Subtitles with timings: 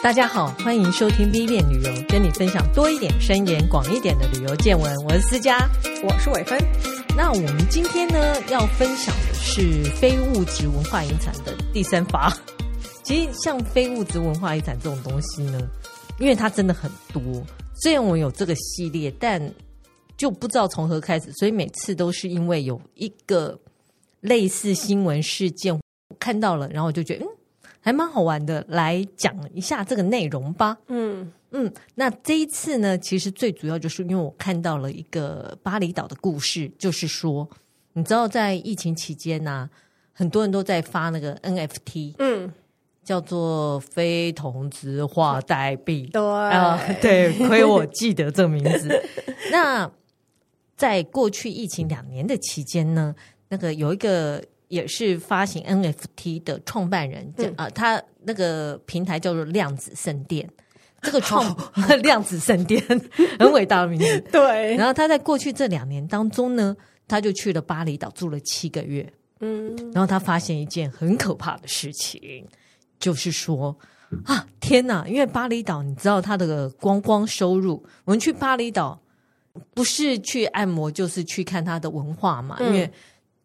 [0.00, 4.94] 大家好，欢迎收听 B 链旅游，跟你分享多一点、深一点、广一点的旅游见闻。
[5.04, 5.68] 我是思佳，
[6.04, 6.56] 我是伟芬。
[7.16, 12.32] 那我们今天呢，要分享的是非物质文化遗产的第三法。
[13.02, 15.60] 其实像非物质文化遗产这种东西呢，
[16.20, 17.20] 因为它真的很多。
[17.82, 19.42] 虽然我有这个系列，但
[20.16, 23.58] 就不知道从何开始，所以每次都是因为有一个
[24.20, 25.76] 类似新闻事件
[26.20, 27.28] 看到了，然后我就觉得嗯。
[27.88, 30.76] 还蛮好玩的，来讲一下这个内容吧。
[30.88, 37.48] 嗯嗯，那这一次呢，其实最主要就是因为我看到了一个巴厘岛的故事，就是说，
[37.94, 39.70] 你知道在疫情期间呢、啊，
[40.12, 42.52] 很多人都在发那个 NFT，嗯，
[43.02, 46.10] 叫做非同质化代币。
[46.12, 49.02] 对啊、呃，对，亏我记得这个名字。
[49.50, 49.90] 那
[50.76, 53.14] 在过去疫情两年的期间呢，
[53.48, 54.44] 那个有一个。
[54.68, 60.48] 也是发行 NFT 的创办人，啊、他那个平台叫做量子圣殿。
[61.00, 61.56] 这个创
[62.02, 62.82] 量子圣殿
[63.38, 64.74] 很伟大的名字，对。
[64.74, 66.76] 然后他在过去这两年当中呢，
[67.06, 69.76] 他就去了巴厘岛住了七个月，嗯。
[69.92, 72.44] 然后他发现一件很可怕的事情，
[72.98, 73.78] 就是说
[74.24, 75.06] 啊，天哪！
[75.06, 79.00] 因为巴厘岛，你知道他的观光收入，我们去巴厘岛
[79.74, 82.90] 不是去按摩，就是去看他的文化嘛，嗯、因为。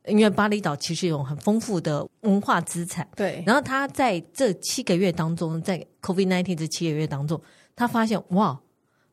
[0.05, 3.41] 因为巴厘岛其实有很丰富的文化资产，对。
[3.47, 7.41] 然后他在这七个月当中，在 COVID-19 这七个月当中，
[7.75, 8.59] 他发现哇，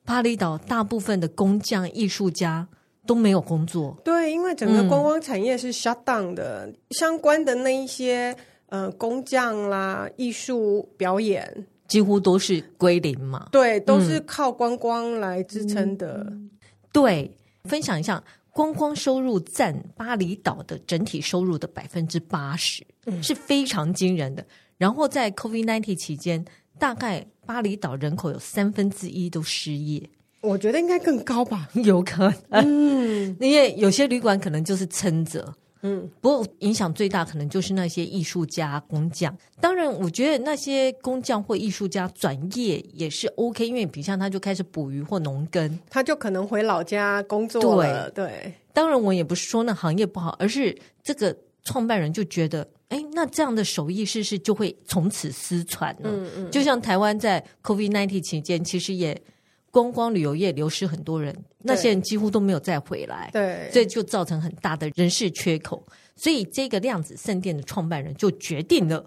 [0.05, 2.67] 巴厘岛大部分的工匠、艺术家
[3.07, 3.97] 都没有工作。
[4.05, 13.49] 对，因为整个观光产业是 shut down 的，嗯、相关的那一些呃工匠啦、艺术表演，几乎都是归零嘛。
[13.53, 16.27] 对，都是靠观光来支撑的。
[16.29, 16.51] 嗯、
[16.93, 18.21] 对，分享一下。
[18.53, 22.85] 观光收入占巴厘岛的整体收入的百分之八十，
[23.23, 24.45] 是非常惊人的。
[24.77, 26.45] 然后在 COVID-19 期间，
[26.79, 30.09] 大概巴厘岛人口有三分之一都失业。
[30.41, 32.65] 我觉得应该更高吧， 有可能。
[32.65, 35.55] 嗯， 因为有些旅馆可能就是撑着。
[35.83, 39.37] 嗯，不过影响最大可能就是那些艺术家、工匠。
[39.61, 48.11] 当然，我觉得那些工匠或艺术家转业也是 OK，因为比如像他就开始捕鱼或农耕，他就可能回老家工作了。
[48.11, 48.55] 对，对。
[48.73, 56.11] 当然，我也不是说那行业不好，而是这个创办人就觉得，哎，那这样的手艺是不是就会从此失传呢？
[56.13, 56.51] 嗯嗯。
[56.51, 59.21] 就像台湾在 COVID nineteen 期间，其实也。
[59.71, 65.85] 观光旅游业流失很多人，那些人几乎都没有再回来，对，所以就造成很大的人事缺口。
[66.17, 69.05] 所以这个量子圣殿的创办人就决定了，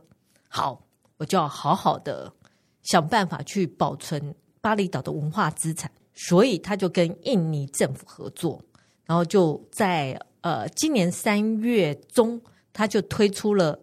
[0.47, 0.83] 好，
[1.17, 2.33] 我就要好好的
[2.81, 5.91] 想办法去保存巴厘岛的文化资产。
[6.15, 8.63] 所以他就跟印尼政府合作，
[9.05, 12.39] 然后就在呃今年三月中，
[12.71, 13.79] 他就推出了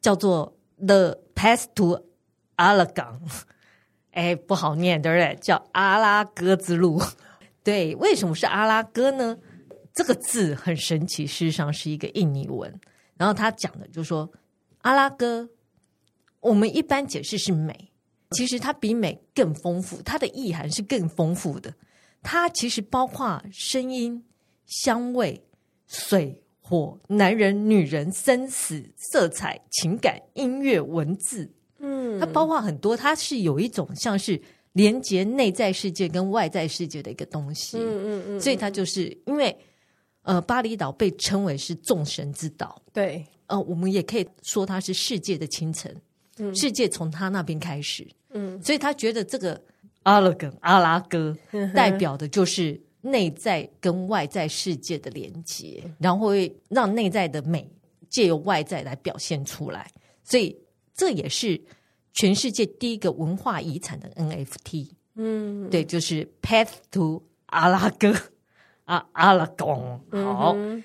[0.00, 0.52] 叫做
[0.84, 1.98] The Path to
[2.56, 3.20] Arakan
[4.14, 5.36] 哎，不好念，对不对？
[5.40, 7.00] 叫阿拉哥之路。
[7.62, 9.36] 对，为什么是阿拉哥呢？
[9.92, 12.80] 这个字很神奇，事实上是一个印尼文。
[13.16, 14.30] 然后他讲的就是说，
[14.82, 15.48] 阿拉哥，
[16.40, 17.92] 我们一般解释是美，
[18.30, 21.72] 其实它比美更丰富，它的意涵是更丰富的。
[22.22, 24.24] 它其实包括声音、
[24.66, 25.44] 香味、
[25.86, 31.52] 水、火、男人、女人、生死、色彩、情感、音乐、文字。
[31.84, 34.40] 嗯，它包括很多，它是有一种像是
[34.72, 37.76] 连接内在世界跟外在世界的一个东西。
[37.78, 39.56] 嗯嗯嗯，所以它就是因为
[40.22, 42.80] 呃，巴厘岛被称为是众神之岛。
[42.92, 45.94] 对，呃，我们也可以说它是世界的清晨。
[46.38, 48.04] 嗯，世界从他那边开始。
[48.30, 49.60] 嗯，所以他觉得这个
[50.02, 51.36] 阿拉根阿拉哥
[51.72, 57.70] 代表的就是内在跟外在世界的连接，然后会让内在的美
[58.08, 59.88] 借由外在来表现出来。
[60.24, 60.56] 所以。
[60.94, 61.60] 这也是
[62.12, 68.14] 全世界第一个文化遗产的 NFT，嗯，对，就是 Path to 阿拉哥
[68.84, 70.82] 啊，阿拉贡，好，嗯、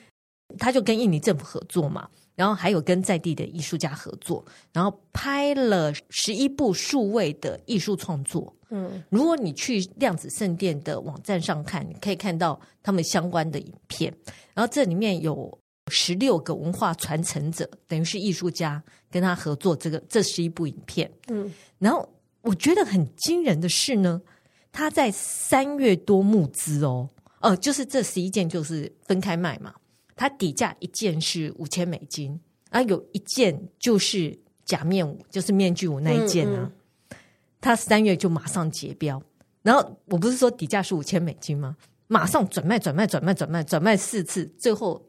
[0.57, 4.43] 他就跟印尼政府合作嘛，然后还有跟在地的艺术家合作，
[4.73, 8.51] 然后拍了十一部数位的艺术创作。
[8.71, 14.11] 嗯，如果你去量子圣殿的网站上看，你可以看到他们相关的影片，
[14.55, 15.59] 然后这里面有。
[15.89, 21.11] 十六个文化传承者，等于是艺术家跟他合作，这个这是一部影片。
[21.27, 22.07] 嗯，然后
[22.41, 24.21] 我觉得很惊人的是呢，
[24.71, 27.09] 他在三月多募资哦，
[27.41, 29.73] 呃，就是这十一件就是分开卖嘛，
[30.15, 32.39] 它底价一件是五千美金，
[32.69, 36.71] 啊，有一件就是假面舞，就是面具舞那一件啊，
[37.59, 39.21] 他三月就马上结标，
[39.63, 41.75] 然后我不是说底价是五千美金吗？
[42.07, 45.05] 马上转卖，转卖，转卖，转卖，转卖四次，最后。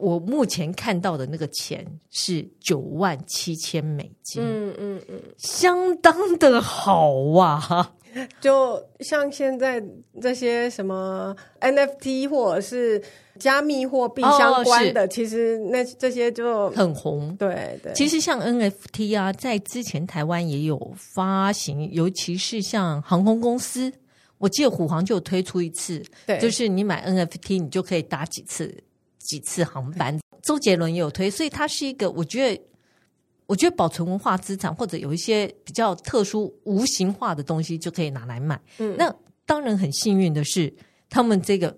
[0.00, 7.92] 我目前看到的那个钱是九万七千美金，嗯嗯嗯，相当的好啊！
[8.40, 9.80] 就像现在
[10.20, 13.00] 这些什么 NFT 或者是
[13.38, 17.36] 加密货币相关的，哦、其实那这些就很红。
[17.36, 23.92] 对对，其实像 NFT 啊，在之前台湾也有发行，尤其是像航空公司，
[24.38, 28.74] 我记得虎航就有推出一次，对，就是你买 NFT，你就可以打几次。
[29.20, 32.62] 几次航班，周杰伦也有推，所以它是一个，我觉得，
[33.46, 38.60] 我觉得保存文化资产或者有一些比较特殊无形化的东西就可以拿来卖。
[38.78, 39.14] 嗯，那
[39.44, 40.72] 当然很幸运的是，
[41.10, 41.76] 他们这个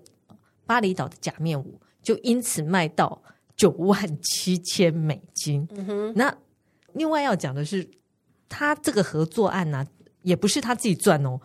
[0.65, 3.21] 巴厘岛的假面舞就因此卖到
[3.57, 5.67] 九万七千美金。
[5.71, 6.35] 嗯哼，那
[6.93, 7.87] 另外要讲的是，
[8.47, 9.87] 他这个合作案呢、啊，
[10.21, 11.39] 也不是他自己赚哦，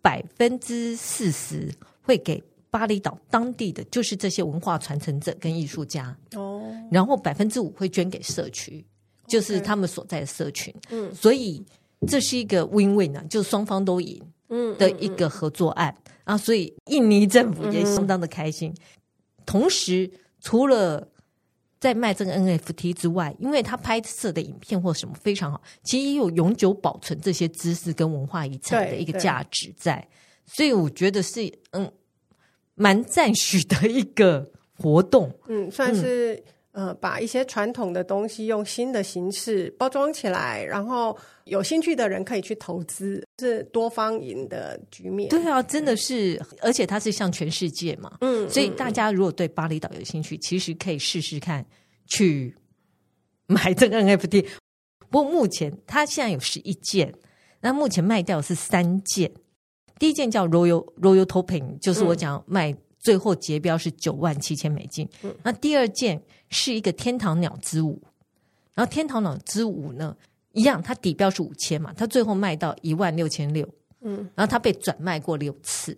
[0.00, 2.42] 百分之四十会给。
[2.76, 6.14] 巴厘岛当地的就是这些文化传承者跟艺术家。
[6.34, 6.62] 哦，
[6.92, 8.84] 然后百分之五会捐给社区，
[9.26, 10.74] 就是他们所在的社群。
[10.90, 11.64] 嗯，所以
[12.06, 15.96] 这是一个 win-win 啊，就双方都赢嗯的一个合作案。
[16.24, 18.74] 啊，所以印尼政府也相当的开心。
[19.46, 20.10] 同时，
[20.42, 21.08] 除了
[21.80, 30.06] 在卖这个 NFT 之外，因为他拍摄的影片或什么非常好，其实也有永久保存这些知识跟文化遗产的一个价值在，
[30.44, 31.90] 所以我觉得是嗯。
[32.76, 36.34] 蛮赞许的一个活动，嗯，算是、
[36.72, 45.30] 嗯、呃，把一些传统的东西用新的形式包装起来，然后有兴趣的人可以去投资，是多方赢的局面。
[45.30, 51.64] 对啊，真的是，而且它是向全世界嘛，嗯，所以大家如果对巴厘岛有兴趣，其实可以试试看
[52.06, 52.54] 去
[53.46, 54.46] 买这个 NFT。
[55.08, 57.14] 不过目前它现在有十一件，
[57.62, 59.32] 那目前卖掉是三件。
[59.98, 65.08] 第一件叫 Royal Royal Topping，就是我讲卖最后结标是九万七千美金。
[65.22, 66.20] 嗯、那第二件
[66.50, 68.02] 是一个天堂鸟之舞，
[68.74, 70.16] 然后天堂鸟之舞呢
[70.52, 73.66] 一样，它底标是五千嘛，它最后卖到一万六千六。
[74.02, 75.96] 嗯，然后它被转卖过六次。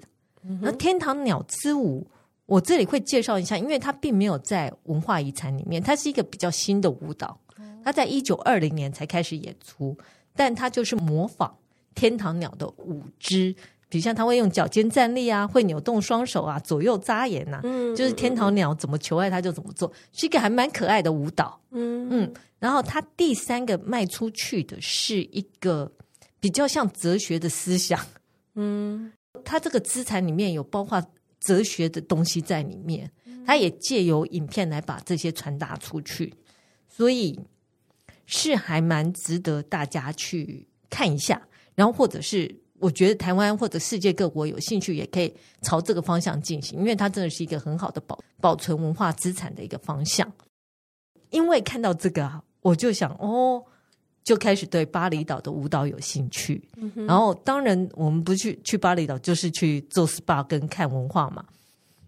[0.63, 2.07] 那、嗯、天堂鸟之舞，
[2.47, 7.39] 我这里会介绍一下，因为它并没有在文化遗产里面，它是一个比较新的舞蹈，
[7.85, 9.97] 它在一九二零年才开始演出，
[10.35, 11.55] 但它就是模仿
[11.95, 13.55] 天堂鸟的舞姿。
[13.89, 22.35] 比如像他会用脚尖站立啊，会扭动双手啊，左右扎眼呐、啊，嗯，就是天堂鸟怎么求爱他就怎么做，是一个还蛮可爱的舞蹈，嗯嗯。
[22.59, 25.91] 然后他第三个卖出去的是一个
[26.41, 27.99] 比较像哲学的思想，
[28.57, 29.11] 嗯，
[29.45, 31.03] 他这个资产里面有包括
[31.41, 33.11] 哲学的东西在里面，
[33.47, 36.35] 他也借由影片来把这些传达出去，
[36.89, 37.39] 所以
[38.27, 41.41] 是还蛮值得大家去看一下，
[41.75, 42.55] 然后或者是。
[42.81, 50.31] 我觉得台湾或者世界各国有兴趣，也可以朝这个方向进行，因为它真的是一个很好的保保存文化资产的一个方向。
[51.31, 53.63] 因为看到这个啊，我就想哦，
[54.25, 56.63] 就开始对巴厘岛的舞蹈有兴趣。
[56.77, 61.45] 嗯、然后，当然我们不去去巴厘岛，就是去做 SPA 跟看文化嘛。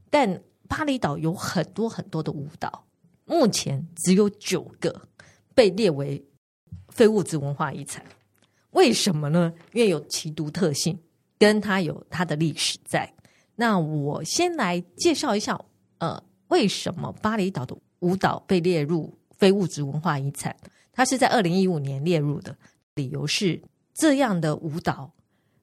[0.09, 2.85] 但巴厘岛有很多很多的舞蹈，
[3.27, 5.03] 目前只有九个
[5.55, 6.25] 被列为
[6.89, 8.05] 非物质文化遗产。
[8.73, 9.53] 为什么呢？
[9.73, 10.99] 因为有其独特性，
[11.39, 13.13] 跟它有它的历史在。
[13.57, 15.61] 那我先来介绍一下，
[15.99, 20.57] 呃，为什么巴厘岛的舞蹈被列入非物质文化遗产？
[20.93, 22.57] 它是在二零一五年列入的，
[22.95, 23.61] 理由是
[23.93, 25.13] 这样的舞蹈，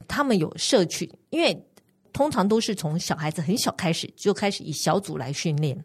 [0.07, 1.65] 他们有社群，因为
[2.11, 5.83] 通常都是从小孩子很小开始就开始以小组来训练，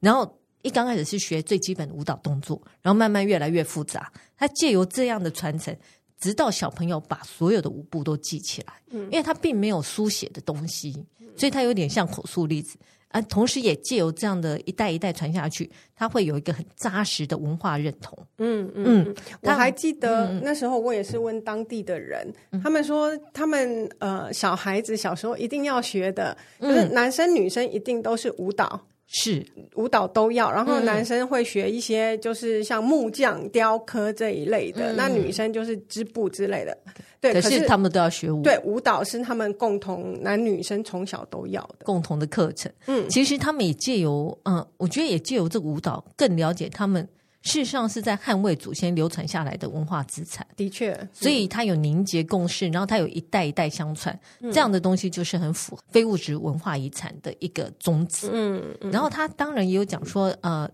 [0.00, 4.12] 然后一刚开始是学最基本的舞蹈动作，然后慢慢越来越复杂。
[4.36, 5.74] 它借由这样的传承。
[6.18, 10.92] 直到小朋友把所有的舞步都记起来，嗯，因为他并没有书写的东西，
[11.36, 12.76] 所以他有点像口述例子
[13.08, 13.20] 啊。
[13.22, 18.18] 同时，也借由这样的一代一代传下去，他会有一个很扎实的文化认同。
[18.38, 28.80] 嗯嗯，嗯我还记得那时候，我也是问当地的人，嗯、他们说他们呃小孩子小时候一定要学的，就是男生女生一定都是舞蹈。
[29.10, 36.76] 是舞蹈都要，然后男生会学一些，就是像木匠、雕刻这一类的，嗯、那女生就是织布之类的。
[37.20, 38.42] 对，可是他们都要学舞。
[38.42, 42.70] 对，舞蹈是他们共同男女生从小都要的共同的课程。
[42.86, 47.08] 嗯，其实他们也借由，嗯，我觉得也借由这个舞蹈，更了解他们。
[47.42, 58.28] 事实上是在捍卫祖先流传下来的文化资产，的确，所以它有凝结共识，然后它有一代一代相传，这样的东西就是很符合非物质文化遗产的一个宗旨。
[58.32, 60.68] 嗯，嗯，然后他当然也有讲说，呃，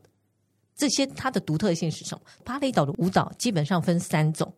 [0.74, 2.22] 这些它的独特性是什么？
[2.44, 4.52] 巴厘岛的舞蹈基本上分三种：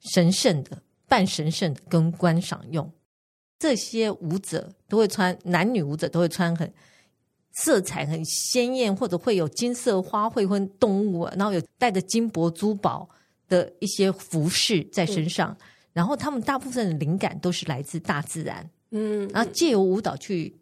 [0.00, 2.92] 神圣的、半神圣的跟观赏用。
[3.58, 6.70] 这些舞者都会穿，男女舞者都会穿很
[7.52, 13.08] 色彩很鲜艳，或者会有金色花卉或动物，然后有带着金箔珠宝
[13.48, 15.50] 的一些服饰在身上。
[15.52, 20.54] 嗯、然后他们大部分的灵感都是来自大自然，嗯，然后借由舞蹈去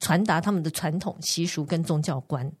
[0.00, 2.52] 传达他们的传统习俗跟宗教观。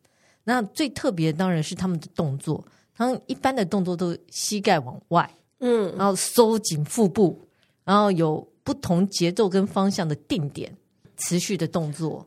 [0.44, 2.64] 那最特别当然是他们的动作，
[2.94, 7.38] 他们一般的动作都膝盖往外，嗯，然后收紧腹部，
[7.84, 10.74] 然后有不同节奏跟方向的定点，
[11.18, 12.26] 持续的动作。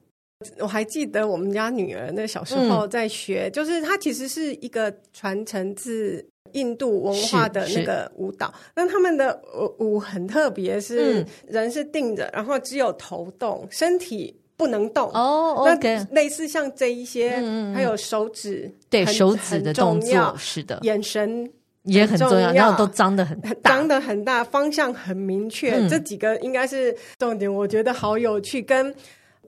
[0.60, 8.54] 我还记得我们家女儿那小时候在学，嗯、就是她其实是一个传承自印度文化的那个舞蹈。
[8.76, 9.42] 那他们的
[9.80, 15.10] 舞很特别，是人是定着，嗯、然后只有头动，身体不能动。
[15.12, 21.52] 哦那类似像这一些，嗯、还有手指，对手指的动作是的，眼神
[21.82, 25.72] 也很重要，然后都张得很大，张得很大，方向很明确。
[25.72, 28.94] 嗯、这几个应该是重点，我觉得好有趣，跟。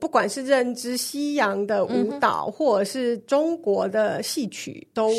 [0.00, 5.10] 不管是认知西洋的舞蹈，嗯、或者是中国的戏曲，都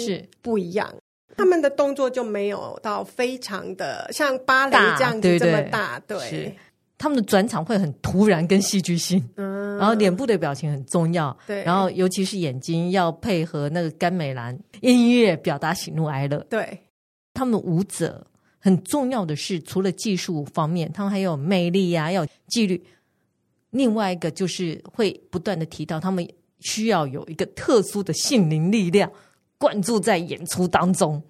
[0.41, 0.91] 不一样。
[1.38, 5.97] 他们的动作就没有到非常的像芭蕾这样子这么大。
[6.05, 6.57] 对，对，对，
[6.97, 16.38] 他们的转场会很突然跟戏剧性，嗯，然后脸部的表情很重要，对，然后尤其是眼睛要配合那个甘美兰音乐表达喜怒哀乐。
[16.50, 16.77] 对，
[17.33, 18.27] 他们舞者
[18.59, 22.83] 很重要的是，除了技术方面，他们还有魅力啊，要有纪律。
[23.71, 26.27] 另外一个就是会不断的提到，他们
[26.59, 29.11] 需要有一个特殊的心灵力量
[29.57, 31.21] 灌注在演出当中。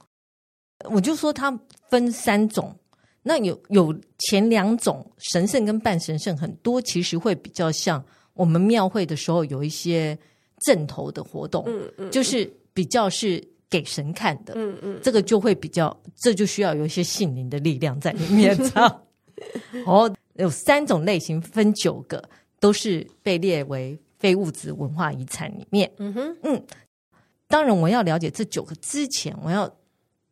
[0.86, 1.57] 我就说它
[1.89, 2.75] 分三种，
[3.21, 10.17] 那有有前两种神圣跟半神圣，很多其实会比较像我们庙会的时候有一些
[10.65, 19.01] 正头的活动，嗯嗯，就是比较是给神看的，嗯嗯，这个就会比较，这就需要有一些心灵的力量在里面，这样。
[19.86, 20.12] 哦。
[20.36, 25.92] 有三种类型，分九个，都是被列为非物质文化遗产里面。
[25.98, 26.66] 嗯哼，嗯，
[27.48, 29.70] 当然我要了解这九个之前，我要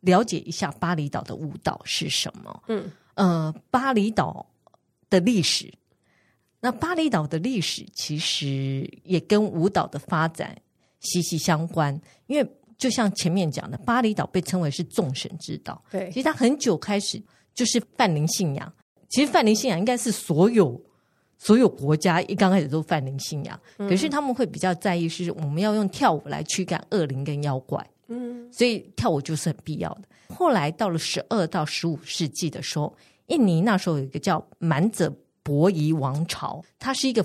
[0.00, 2.62] 了解一下巴厘岛的舞蹈是什么。
[2.68, 4.46] 嗯，呃，巴厘岛
[5.08, 5.72] 的历史，
[6.60, 10.56] 那巴厘岛的历史其实也跟舞蹈的发展
[11.00, 15.84] 息息相关，因为就像前面讲的，巴厘岛被称为是众神之岛。
[15.90, 17.22] 对，其实它很久开始
[17.54, 18.72] 就是泛灵信仰。
[19.10, 20.80] 其实泛灵信仰应该是所有
[21.36, 30.02] 所有国家一刚开始都泛灵信仰，嗯、可是他们会比较在意是我们要用跳舞来驱赶恶灵跟妖怪，嗯，所以跳舞就是很必要的。
[30.34, 35.12] 后来到了十二到十五世纪的时候，印尼那时候有一个叫满者
[35.42, 37.24] 伯夷王朝，它是一个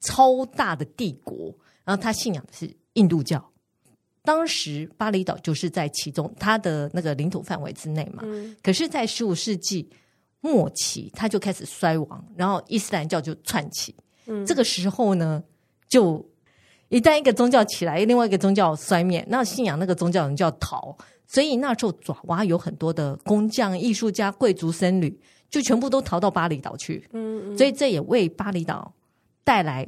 [0.00, 3.52] 超大的帝国，然后他信仰的是印度教。
[4.22, 9.88] 当时巴厘岛就是在其中，它的那个领土范围之内嘛，嗯、可是，在十五世纪。
[10.40, 13.94] 末期，他就开始衰亡，然后伊斯兰教就窜起。
[14.26, 15.42] 嗯，这个时候呢，
[15.88, 16.24] 就
[16.88, 20.96] 一旦一个宗教起来，另外一个宗教衰灭，那信仰那个宗教人就要逃。
[21.26, 27.06] 所以那时候爪哇有很多的工匠、艺术家、贵族僧侣，就全部都逃到巴厘岛去。
[27.12, 28.94] 嗯，嗯，所以这也为巴厘岛
[29.44, 29.86] 带来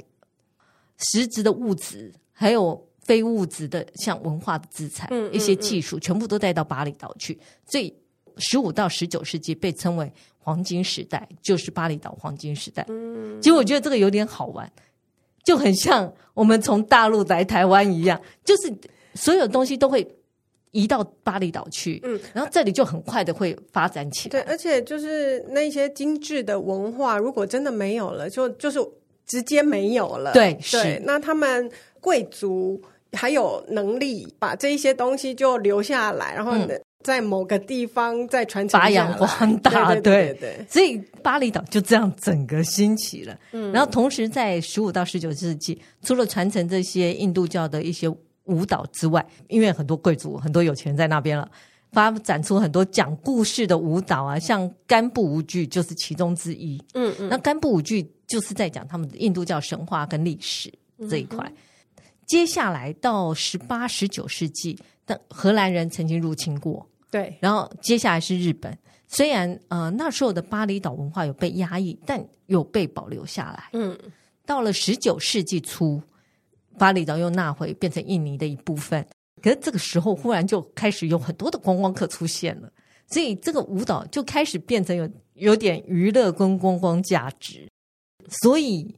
[0.97, 7.39] 实质的物质，还有非物质的，像文化的资产、嗯嗯嗯、一些技术，全部都带到巴厘岛去。
[7.65, 7.91] 所以
[8.37, 10.11] 十五到十九世纪被称为。
[10.43, 12.85] 黄金时代就是巴厘岛黄金时代。
[12.89, 14.69] 嗯，其实我觉得这个有点好玩，
[15.43, 18.73] 就很像我们从大陆来台湾一样，就是
[19.13, 20.07] 所有东西都会
[20.71, 21.99] 移到巴厘岛去。
[22.03, 24.31] 嗯，然后这里就很快的会发展起来。
[24.31, 28.79] 对，而且就是那些精致的文化，如果真的没有了，就就是
[29.25, 30.33] 直接没有了。
[30.33, 31.01] 对，对，是。
[31.05, 31.69] 那他们
[31.99, 32.81] 贵族
[33.13, 36.53] 还有能力把这一些东西就留下来，然后
[37.03, 43.37] 在某个地方在传承发扬光大，对，对，所以巴厘岛就这样整个兴起了。
[43.51, 48.07] 嗯，然后同时在十五到十九世纪，除了传承这些印度教的一些
[48.45, 51.49] 舞蹈之外，因为很多贵族、很多有钱人在那边了，
[51.91, 56.81] 发展出很多讲故事的舞蹈啊，像干布舞剧就是其中之一。
[56.93, 60.71] 嗯嗯，那干布舞剧就是在讲他们的印度教神话跟历史
[61.09, 61.45] 这一块。
[61.45, 66.87] 嗯、接下来到十八、十九世纪，但荷兰人曾经入侵过。
[67.11, 68.75] 对，然后接下来是日本。
[69.07, 73.69] 虽然呃那时候的巴厘岛文化有被压抑，但有被保留下来。
[73.73, 73.95] 嗯，
[74.45, 76.01] 到了十九世纪初，
[76.77, 79.05] 巴厘岛又纳回变成印尼的一部分。
[79.41, 82.71] 可是这个时候忽然就开始有很多的观光客出现了，
[83.07, 87.67] 所以这个舞蹈就开始变成有有点娱乐跟观光价值。
[88.29, 88.95] 所以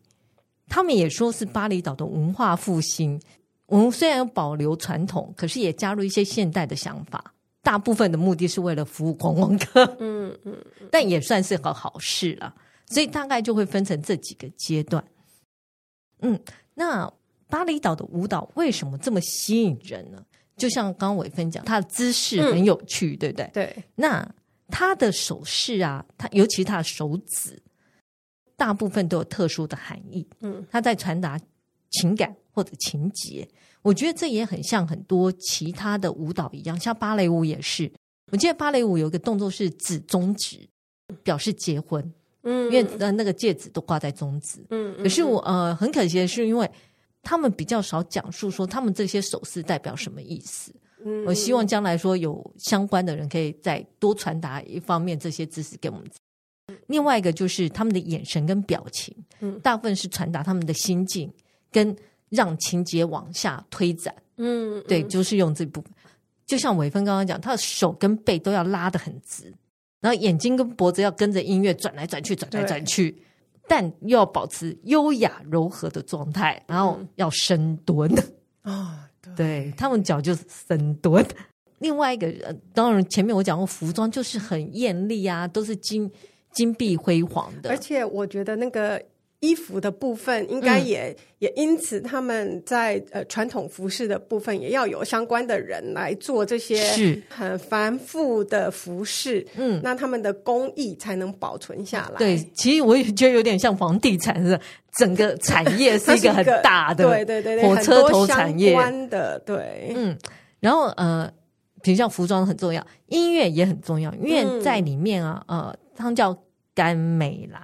[0.67, 3.20] 他们也说是巴厘岛的文化复兴。
[3.65, 7.33] 我们虽然有保留传统，可是也加入一些现代的想法。
[7.63, 10.55] 大部分的目的是为了服务观光客，嗯嗯，
[10.91, 12.53] 但也算是个好事了。
[12.88, 15.03] 所以大概就会分成这几个阶段。
[16.20, 16.38] 嗯，
[16.74, 17.12] 那
[17.48, 20.24] 巴厘岛的舞蹈为什么这么吸引人呢？
[20.58, 23.50] 就像刚刚伟芬讲，他的姿势很有趣，嗯、对不对？
[23.53, 23.84] 对。
[23.96, 24.29] 那
[24.67, 27.60] 他的手势啊，他尤其他的手指，
[28.58, 30.27] 大部分都有特殊的含义。
[30.41, 31.39] 嗯，他在传达
[31.89, 33.48] 情感或者情节。
[33.84, 37.92] 我觉得这也很像很多其他的舞蹈一样，像芭蕾舞也是。
[38.32, 40.68] 我记得芭蕾舞有一个动作是指中指，
[41.22, 42.04] 表示结婚。
[42.42, 44.66] 嗯，因为那个戒指都挂在中指。
[44.70, 46.70] 嗯，可是我呃很可惜的是，因为
[47.22, 50.74] 他们比较少讲述说他们这些手势代表什么意思。
[51.06, 56.06] 嗯，我希望将来说有相关的人可以再多传达一方面这些知识给我们。
[56.88, 61.32] 另外一个就是他们的眼神跟表情，嗯，大部分是传达他们的心境
[61.72, 61.96] 跟
[62.36, 64.13] 让情节往下推展。
[64.38, 65.92] 嗯，对，就是用这部分。
[66.46, 69.54] 就像伟峰刚刚讲，他的手跟背都要拉得很直。
[70.02, 73.16] 然后眼睛跟脖子要跟着音乐转来转去，转来转去，
[73.68, 78.12] 但又要保持优雅柔和的状态，然后要深蹲
[78.63, 81.25] 啊、嗯，对，他们脚就是深蹲。
[81.80, 82.28] 另外一个，
[82.74, 86.12] 当然前面我讲过，服装就是很艳丽啊，都是金
[86.52, 89.02] 金碧辉煌的，而且我觉得那个。
[89.44, 97.22] 衣服的部分应该也、嗯、也因此他们在呃传统服饰的部分也要有相关的人来做这些是。
[97.28, 102.18] 很繁复的服饰，嗯，那他们的工艺才能保存下来。
[102.18, 104.58] 对，其实我也觉得有点像房地产是
[104.98, 108.72] 整个产业是 一个很大的，对对对对，火车头产业。
[108.72, 110.18] 关的，对，嗯，
[110.62, 111.30] 然后呃，
[111.82, 116.34] 比如像服装很重要，音乐也很重要，因为在里面啊，嗯、呃，他们叫
[116.74, 117.62] 甘美郎。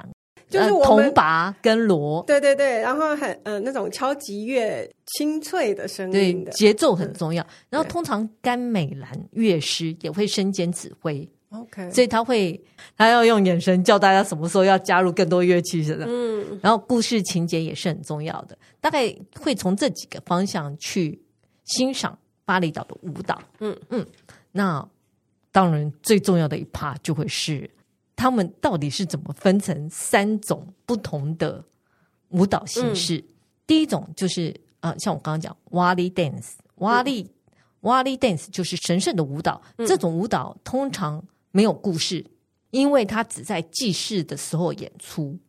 [0.50, 7.44] 就是我们铜拔跟锣，对对对，然后很呃那种敲击乐清脆的声音的，对，节奏很重要。
[7.44, 12.60] 嗯、然后通常甘美兰乐师也会身兼指挥，OK，所以他会
[12.98, 16.06] 他要用眼神叫大家什么时候要加入更多乐器似的。
[16.08, 21.22] 嗯，然后故事情节也是很重要的，大概会从这几个方向去
[21.66, 23.40] 欣赏巴厘岛的舞蹈。
[23.60, 24.04] 嗯嗯，
[24.52, 24.84] 那
[25.52, 27.70] 当然最重要的一 part 就会是。
[28.20, 31.64] 他们到底是怎么分成三种不同的
[32.32, 33.16] 舞蹈形式？
[33.16, 33.34] 嗯、
[33.66, 37.26] 第一种就是呃，像我刚刚讲，Wali Dance，Wali
[37.80, 39.62] Wali Dance 就是神圣的舞蹈。
[39.78, 42.26] 嗯、这种舞蹈通常没有故事，
[42.72, 45.40] 因为它只在祭祀的时候演出。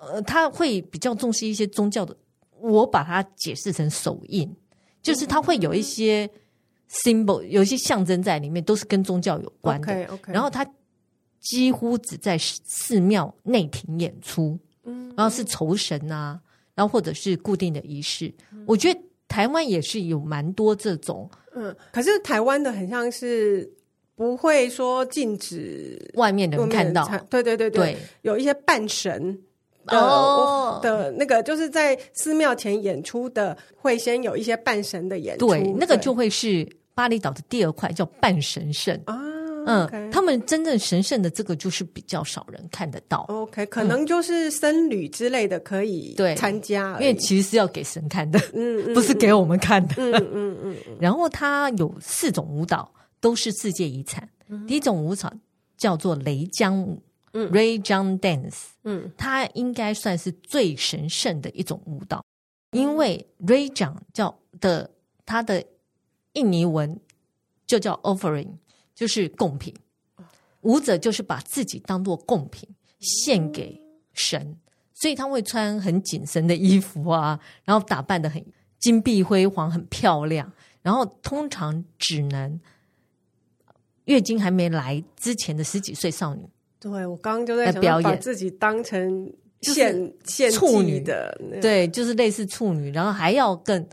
[0.00, 2.16] 呃，他会比较重视一些宗教的，
[2.58, 4.52] 我把它解释成手印，
[5.00, 6.28] 就是它会有一些
[6.90, 9.94] symbol，有一些象征在里面，都是跟宗教有关的。
[10.08, 10.32] Okay.
[10.32, 10.66] 然后它。
[11.40, 16.38] 几乎只在寺庙内庭演出，嗯，然后是酬神啊，
[16.74, 18.32] 然后或者是固定的仪式。
[18.52, 23.68] 嗯、我觉得台湾也是有蛮多这种，嗯，可是台湾的很像是
[24.14, 27.96] 不会说禁止外面的人看到，对对对对，对。
[28.20, 29.38] 有一些半神
[29.86, 38.94] 的、哦、的那个，就是在寺庙前演出的，会先有一些半神的演出，对，对那个就会是巴厘岛的第二块，叫半神圣。
[39.06, 39.18] 啊。
[39.66, 40.10] 嗯，Okay.
[40.10, 43.24] 他们真正神圣的这个就是比较少人看得到。
[43.28, 49.94] OK，可能就是僧侣之类的可以对参加，因为其实是要给神看的，嗯，不是给我们看的。
[49.98, 50.76] 嗯嗯嗯。
[51.00, 54.28] 然后它有四种舞蹈都是世界遗产。
[54.48, 55.32] 嗯、第一种舞蹈
[55.76, 57.00] 叫做雷江舞，
[57.32, 62.24] 嗯，Rayjang Dance，嗯，它应该算是最神圣的一种舞蹈，
[62.72, 64.90] 因为 Rayjang 叫的
[65.24, 65.64] 它的
[66.32, 66.98] 印尼文
[67.66, 68.48] 就叫 Offering。
[69.00, 69.74] 就是贡品，
[70.60, 73.80] 舞者就是把自己当做贡品献给
[74.12, 74.58] 神，
[74.92, 78.44] 所以他会穿很紧身的衣服啊，然后打扮的很
[78.78, 82.60] 金碧辉煌、很漂亮，然后通常只能
[84.04, 86.46] 月经还没来之前的十几岁少女。
[86.78, 89.32] 对，我刚刚就在想表演，把自己当成
[89.62, 91.00] 献献处女。
[91.00, 93.88] 的，对，就是类似处女，然后还要更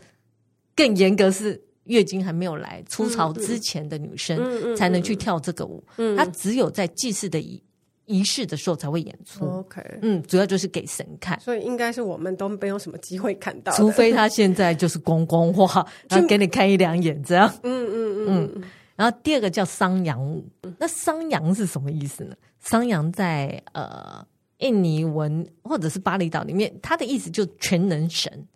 [0.76, 1.64] 更严格是。
[1.88, 5.82] 月经还没有来，初潮之前的女生才能去跳这个舞。
[5.96, 7.62] 嗯，她只有在祭祀的仪
[8.06, 9.44] 仪式的时候才会演出。
[9.44, 17.52] OK，嗯，主要就是给神看，所以应该是我们都没有什么机会看到，除非他现在就是观光化，然后 给你看一两眼这样。
[17.62, 18.62] 嗯嗯嗯嗯。
[18.96, 20.44] 然后第二个叫桑阳舞，
[20.78, 22.34] 那桑阳是什么意思呢？
[22.58, 24.26] 桑阳在呃
[24.58, 28.46] 印尼文或者是巴厘岛里面，它的意思就全能神。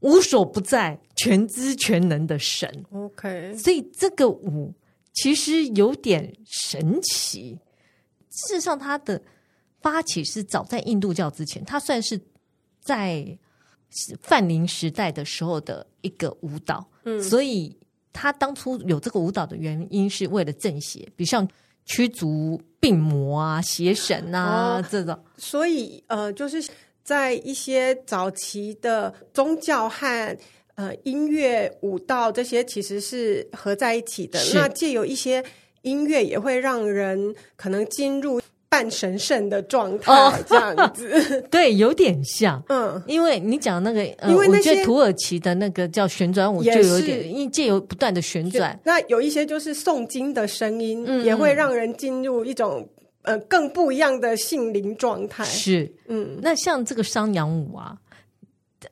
[0.00, 4.72] 无所不在、全知全能的神，OK，所以这个舞
[5.12, 7.58] 其实有点神奇。
[8.30, 9.20] 事实上，它的
[9.80, 12.20] 发起是早在印度教之前，它算是
[12.80, 13.36] 在
[14.22, 16.88] 梵林时代的时候的一个舞蹈。
[17.02, 17.76] 嗯，所以
[18.12, 21.48] 他当初有这个舞蹈的原因是为了正邪，比如像
[21.84, 25.18] 驱逐病魔啊、邪神啊、哦、这种。
[25.36, 26.64] 所以，呃，就是。
[27.08, 30.36] 在一些早期的宗教和
[30.74, 34.38] 呃音乐、舞蹈这些其实是合在一起的。
[34.52, 35.42] 那借由一些
[35.80, 38.38] 音乐，也会让人可能进入。
[38.70, 40.12] 半神圣的状态，
[40.46, 52.86] 这样子，哦， 对，有点像，嗯，因为你讲那个，呃、因为那些我觉得土耳其的那个叫旋转舞，就有点，因为借由不断的旋转，那有一些就是诵经的声音，嗯，也会让人进入一种
[53.22, 55.44] 呃更不一样的性灵状态。
[55.44, 57.96] 是，嗯，那像这个商阳舞啊，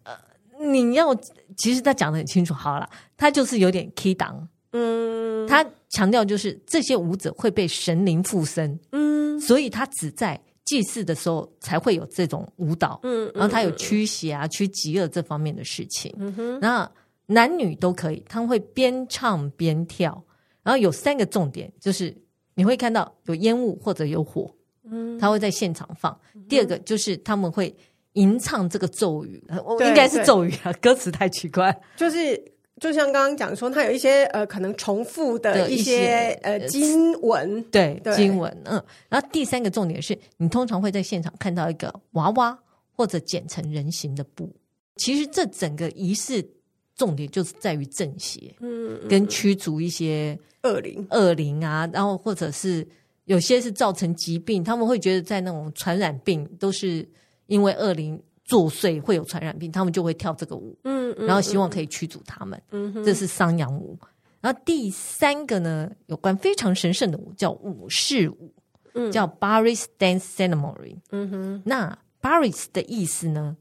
[0.04, 0.12] 呃，
[0.60, 1.14] 你要
[1.56, 9.16] 其实他讲的很清楚，好了，他就是有点 key down，嗯，他强调就是这些舞者会被神灵附身，嗯。
[9.38, 16.90] 所以他只在祭祀的时候才会有这种舞蹈，嗯，然后他有驱邪啊、驱极恶这方面的事情，嗯哼，那
[17.26, 20.24] 男女都可以，他们会边唱边跳，
[20.62, 22.16] 然后有三个重点，就是
[22.56, 24.52] 你会看到有烟雾或者有火，
[24.90, 26.18] 嗯，他会在现场放。
[26.48, 27.72] 第二个就是他们会
[28.14, 32.42] 吟唱这个咒语，我应该是咒语啊，歌词太奇怪，就是。
[32.78, 38.74] 就像刚刚讲说，它有一些呃可能重复的一些，呃经文，对，对经文，嗯。
[39.08, 42.58] 然后第三个重点是你通常会在现场看到一个娃娃
[42.92, 44.54] 或者剪成人形的布。
[44.96, 46.46] 其实这整个仪式
[46.96, 52.84] 重点就是在于正邪，嗯，跟驱逐一些恶灵、恶灵啊，然后或者是
[53.26, 57.08] 有些是造成疾病，他们会觉得在那种传染病都是
[57.46, 58.20] 因为恶灵。
[58.48, 63.98] 作祟会有传染病，他们就会跳这个舞，嗯，嗯，然后希望可以驱逐他们，嗯哼，这是商阳舞。
[64.40, 68.54] 然后第三个呢，有关非常神圣的舞叫武士舞，
[68.94, 71.62] 嗯，叫 Baris Dance Ceremony，嗯哼。
[71.64, 73.56] 那 Baris 的意思呢，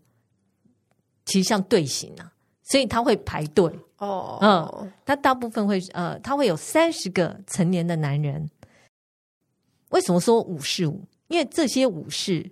[1.26, 2.32] 其实像队形啊，
[2.66, 8.50] 所以他会排队，哦，嗯，他大部分会呃，他会有三十个成年的男人。
[9.90, 11.02] 为什么说武士舞？
[11.30, 12.52] 因为这些武士。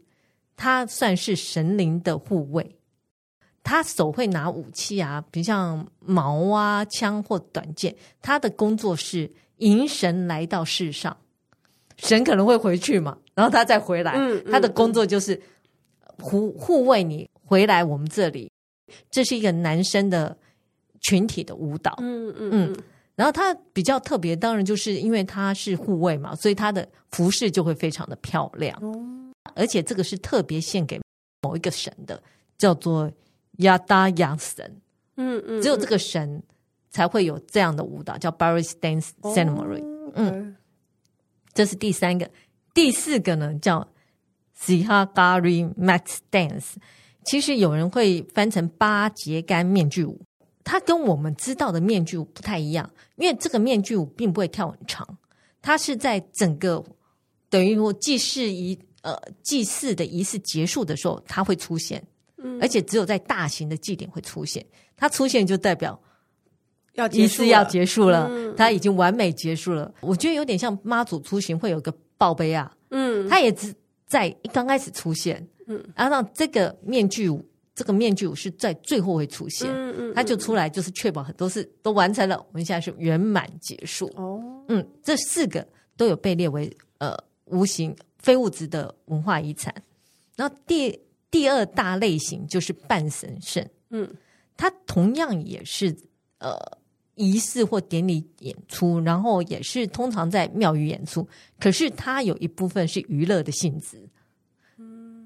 [0.56, 2.78] 他算是神灵的护卫，
[3.64, 7.94] 他手会拿武器啊，比如像矛啊、枪或短剑。
[8.22, 11.18] 他的工作是迎神来到世上，
[11.98, 14.14] 神可能会回去嘛，然后他再回来。
[14.16, 15.42] 嗯，他的工作就是
[16.20, 18.50] 护护卫你回来我们这里。
[19.10, 20.38] 这是一个男生的
[21.02, 21.96] 群体的舞蹈。
[22.00, 22.78] 嗯嗯嗯。
[23.16, 28.76] 然后他比较特别，当然就是因为他是护卫嘛，所以他的服饰就会非常的漂亮。
[29.56, 31.00] 而且这个是特别献给
[31.44, 32.22] 某一个神的，
[32.58, 33.12] 叫做
[33.58, 34.82] 亚达亚神。
[35.18, 36.42] 嗯嗯，只有这个神
[36.90, 39.84] 才会有这样的舞蹈，叫 Baris Dance Ceremony。
[39.84, 40.56] 哦、嗯，
[41.54, 42.28] 这是第三个。
[42.74, 43.88] 第四个呢，叫
[44.58, 46.74] Sihagari Mat Dance。
[47.26, 50.22] 其实有人会翻成八节杆面具舞，
[50.64, 55.08] 它跟我们知道的面具舞不太一样，因为这个面具舞并不会跳很长，
[55.62, 56.84] 它是在整个
[57.50, 58.78] 等于我祭祀仪。
[59.04, 62.02] 呃，祭祀的仪式结束的时候，它会出现，
[62.38, 64.66] 嗯，而且只有在大型的祭典会出现。
[64.96, 66.02] 它出现就代表
[66.94, 69.94] 要仪式要结束了，嗯，它已经完美结束了。
[70.00, 73.76] 我觉得有点像妈祖出行会有个报碑啊，嗯，它也只
[74.08, 77.44] 在刚开始出现，嗯，然后让这个面具舞，
[77.76, 84.08] 这个面具舞是在最后会出现，嗯嗯，它就出来就是确保很多事都完成了，我们现在是圆满结束。
[84.16, 87.96] 哦，嗯，这四个都有被列为呃无形。
[88.20, 89.76] 非物质的文化遗产，
[90.38, 90.98] 然后第
[91.30, 94.10] 第二大类型就是半神圣，嗯，
[94.56, 95.94] 它同样也是
[96.38, 96.58] 呃
[97.16, 101.28] 仪式或典礼演出，然后也是通常在庙宇演出，
[101.60, 104.10] 可是它有一部分是娱乐的性质，嗯，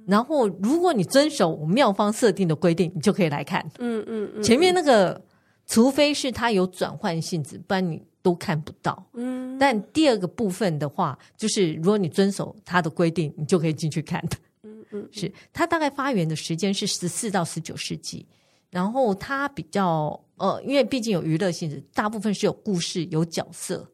[0.07, 5.21] 然后如果你遵守妙方设定的规定，你就可以来看，嗯嗯，嗯，前面那个
[5.67, 8.01] 除非是它有转换性质，不然你。
[8.23, 14.19] 都看不到，嗯，但第二个部分的话，就是如果你遵守它的规定，你就可以进去看。
[14.27, 18.25] 的，嗯嗯， 是它大概发源的时间是十四到十九世纪，
[18.69, 23.89] 然后它比较呃，因为毕竟有娱乐性质，大部分是有故事、有角色，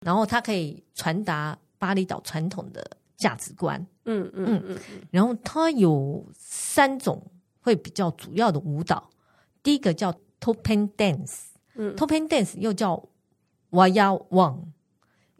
[0.00, 2.84] 然后它可以传达巴厘岛传统的
[3.20, 4.78] 价值观，嗯嗯嗯，
[5.12, 7.24] 然后它有三种
[7.60, 9.08] 会比较主要的舞蹈，
[9.62, 11.42] 第一个叫 Topeng Dance，
[11.76, 13.08] 嗯，Topeng Dance 又叫。
[13.70, 14.72] 哇呀旺，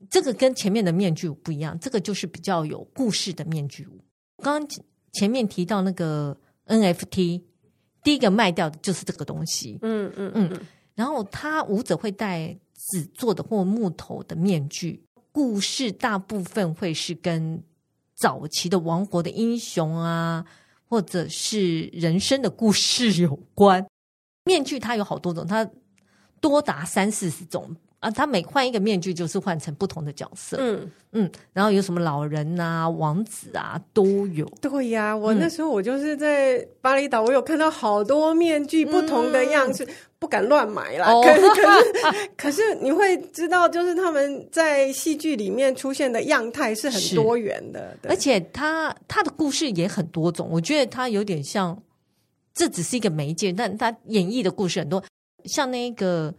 [0.08, 3.98] 这个跟前面的面具舞不一样，这个就是比较有故事的面具舞。
[4.36, 4.68] 刚刚
[5.10, 7.42] 前面提到那个 NFT，
[8.04, 9.80] 第一个卖掉的就是这个东西。
[9.82, 10.60] 嗯嗯嗯。
[10.94, 17.60] 然后他舞者会戴纸做的或木头的面具，故事大部分会是跟
[18.20, 20.44] 早期的王国的英雄啊，
[20.86, 23.86] 或者是人生的故事有关。
[24.44, 25.66] 面具它有好多种，它
[26.38, 27.74] 多达三四十种。
[28.00, 34.46] 啊，他每换一个面具就是换成不同的角色，嗯嗯，然后有什么老人啊、王子啊都有。
[34.58, 41.12] 对呀，我那时候我就是在巴厘岛，我有看到好多面具不同的样式，嗯、不敢乱买啦。
[41.12, 50.48] 哦、可是 可是可是你会知道，就是他们在戏剧里面出现的样态是很多元的，而且他他的故事也很多种。
[50.50, 51.78] 我觉得他有点像，
[52.54, 55.04] 这只是一个媒介，但他演绎的故事很多，
[55.44, 56.34] 像那个。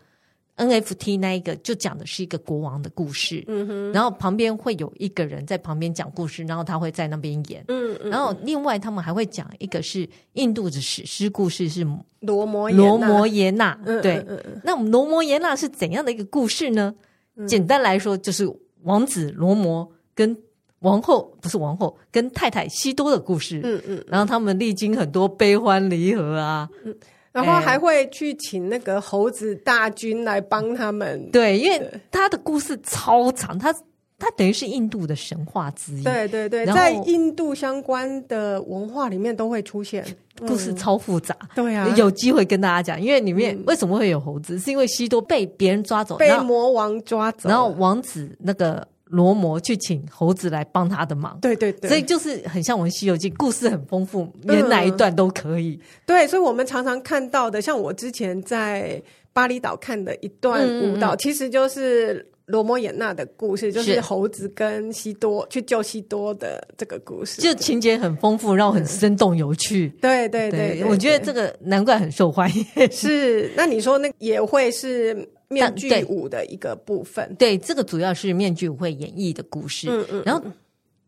[0.70, 11.86] NFT 那一个就讲的是一个国王的故事，嗯哼，然后旁边会有一个人在旁边讲故事，然后他会在那边演，嗯嗯，然后另外他们还会讲一个是印度的史诗故事，是
[12.20, 14.26] 罗摩罗摩耶纳，对，
[14.64, 16.94] 那我们罗摩耶纳是怎样的一个故事呢？
[17.36, 18.48] 嗯、简单来说，就是
[18.84, 20.38] 王子罗摩跟
[20.80, 26.96] 王后不是王后跟太太西多的故事，嗯嗯，然后他们历经很多悲欢离合啊，嗯。
[27.32, 31.30] 然后还会去请那个猴子大军来帮他们。
[31.32, 33.74] 对，因为他的故事超长，他
[34.20, 36.04] 他等于是印度的神话之一。
[36.04, 40.06] 对对对，在印度相关的文化里面都会出现，
[40.40, 41.36] 故事超复杂。
[41.42, 44.56] 嗯、对啊，有机会跟大家讲，因为里面为什么会有猴子？
[44.56, 48.88] 嗯、是因为西多被别人抓走，被魔王抓走，然后王子那个。
[49.12, 55.72] 罗摩去请猴子来帮他的忙，对对对，所以就是很像我们《西游记》，故事很丰富，连哪一段都可以。
[55.72, 59.02] 嗯、对，所以我们常常看到的，像我之前在
[59.34, 69.90] 巴厘岛看的一段舞蹈，嗯、其实就是罗摩衍那的故事，就是猴子跟西多去救西多的这个故事，就情节很丰富，然后很生动有趣。
[70.02, 72.66] 对，对，对，我觉得这个难怪很受欢迎。
[72.90, 75.30] 是，那你说那也会是？
[75.52, 79.88] 面具舞的一个部分，对，对，这个主要是面具舞会演绎的故事。
[79.90, 80.42] 嗯嗯，然后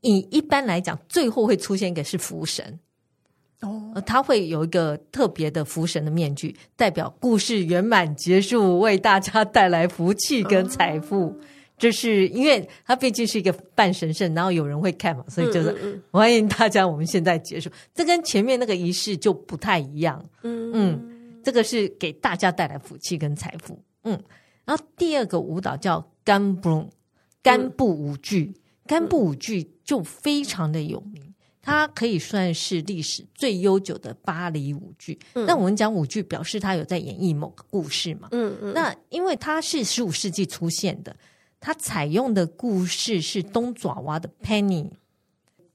[0.02, 2.78] 以一般来讲，最后会出现一个是福神
[3.62, 11.28] 哦，他会有一个特别的福神的面具，代表故事圆满结束，为大家带来福气跟财富。
[11.28, 11.36] 哦、
[11.78, 16.86] 这是因为它毕竟是一个半神圣，然后有人会看嘛，所以就是欢迎大家。
[16.86, 20.24] 我们现在结束，这跟前面那个仪式就不太一样。
[20.42, 23.80] 嗯嗯，这个是给大家带来福气跟财富。
[24.04, 24.22] 嗯，
[24.66, 26.90] 然后第二个舞蹈叫甘布，
[27.42, 28.54] 甘布舞剧，
[28.86, 35.18] 甘布舞剧就非常的有名，它可以算是历史最悠久的巴黎舞剧。
[35.34, 38.28] 那我们讲舞剧，表示它有在演绎某个故事嘛？
[38.32, 38.74] 嗯嗯。
[38.74, 41.16] 那因为它是十五世纪出现的，
[41.60, 44.92] 它采用的故事是东爪哇的潘尼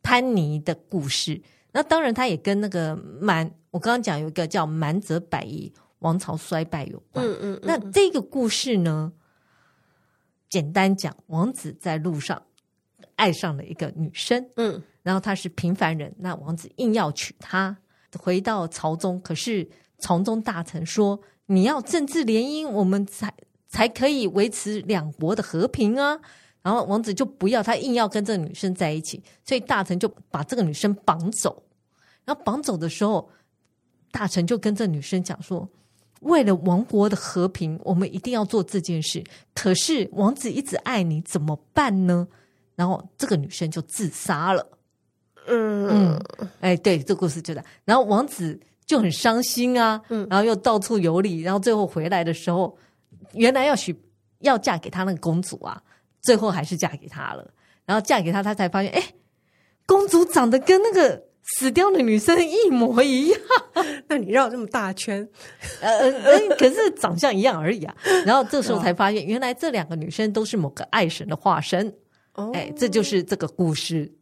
[0.02, 1.40] 潘尼的故事。
[1.72, 5.72] 那当然，它也跟那个满，我刚刚讲有一个叫满泽百夷。
[6.00, 7.26] 王朝衰败有关。
[7.26, 9.12] 嗯嗯，那这个故事呢，
[10.48, 12.40] 简单讲，王子在路上
[13.16, 17.76] 爱上了一个女生，嗯，然后他是平凡人，那王子硬要娶她，
[18.18, 23.34] 回到朝中，可是朝中大臣说，你要政治联姻，我们才
[23.66, 26.20] 才可以维持两国的和平啊。
[26.62, 31.64] 然后王子就不要，他硬要跟这个女生在一起，所以大臣就把这个女生绑走。
[32.24, 33.30] 然后绑走的时候，
[34.12, 35.68] 大臣就跟这女生讲说。
[36.20, 39.22] 为了王国的和平，我们一定要做这件事。
[39.54, 42.26] 可是王子一直爱你，怎么办呢？
[42.74, 44.66] 然后这个女生就自杀了。
[45.46, 46.22] 嗯嗯，
[46.60, 47.66] 哎，对，这故事就这样。
[47.84, 52.76] 然后王子就很伤心啊，嗯，然后又到处游历，然后最后回来的时候，
[53.32, 53.96] 原来要许
[54.40, 55.82] 要嫁给他那个公主啊，
[56.20, 57.50] 最后还是嫁给他了。
[57.84, 59.02] 然后嫁给他，他才发现，哎，
[59.86, 61.27] 公主长得跟那个。
[61.56, 63.40] 死掉的女生一模一样，
[64.08, 65.26] 那你绕这么大圈，
[65.80, 67.96] 呃呃，可是长相一样而已啊。
[68.26, 71.92] 然后这时候才发现，原来这两个女生都是某个爱神的化身。
[72.34, 74.12] 哦，哎，这就是这个故事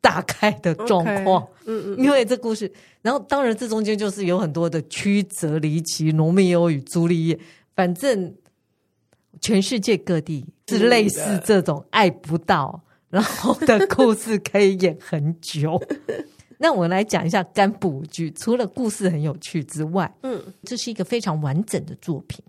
[0.00, 1.46] 大概的状况。
[1.64, 7.38] 嗯嗯，因为这故事，然后当然这中间就是有很多的曲折离奇，罗密欧与朱丽叶，
[7.74, 8.34] 反正
[9.40, 15.80] 全世界各地是类似这种爱不到，然后的故事可以演很久。
[16.64, 22.42] 那我来讲一下甘布舞剧，除了故事很有趣之外，嗯，这是一个非常完整的作品，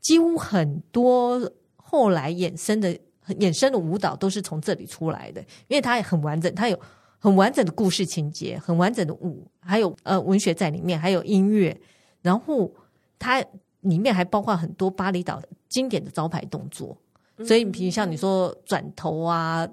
[0.00, 2.96] 几乎很多后来衍生的
[3.30, 6.78] 衍生的舞蹈都是从这里出来的，因为它也很完整，它有
[7.18, 11.76] 很完整的故事情节，很完整的舞，还有呃文学在里面，还有音乐，
[12.22, 12.72] 然后
[13.18, 13.44] 它
[13.80, 16.96] 里面还包括很多巴厘岛经典的招牌动作，
[17.44, 19.68] 所以比如像你说转头啊。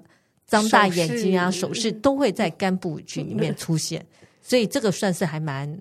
[0.46, 4.04] 张大眼睛啊，手势都会在甘布舞剧里面出现，
[4.42, 5.80] 所以这个算是还蛮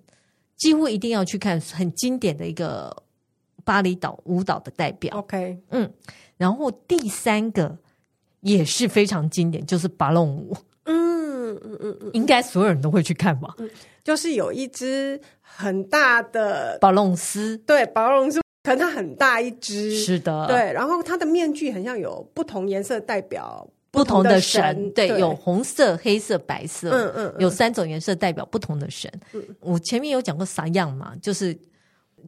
[0.58, 2.96] 几乎一定要去看，很经典的一个
[3.64, 5.18] 巴厘岛舞蹈的代表。
[5.18, 5.92] OK，嗯，
[6.38, 7.78] 然后第三个
[8.42, 10.56] 也是非常经典，就是巴隆舞。
[10.86, 13.56] 嗯嗯嗯嗯，应该所有人都会去看吧？
[14.04, 18.40] 就是有一只很大的巴隆斯，对，巴隆斯。
[18.64, 20.72] 可能它很大一只，是的，对。
[20.72, 29.12] 然后它的面具很像有不同颜色代表不同的神，对，对，有红色、黑色、白色，嗯嗯，嗯，有三种颜色代表不同的神。
[29.34, 31.56] 嗯，我前面有讲过啥样嘛，就是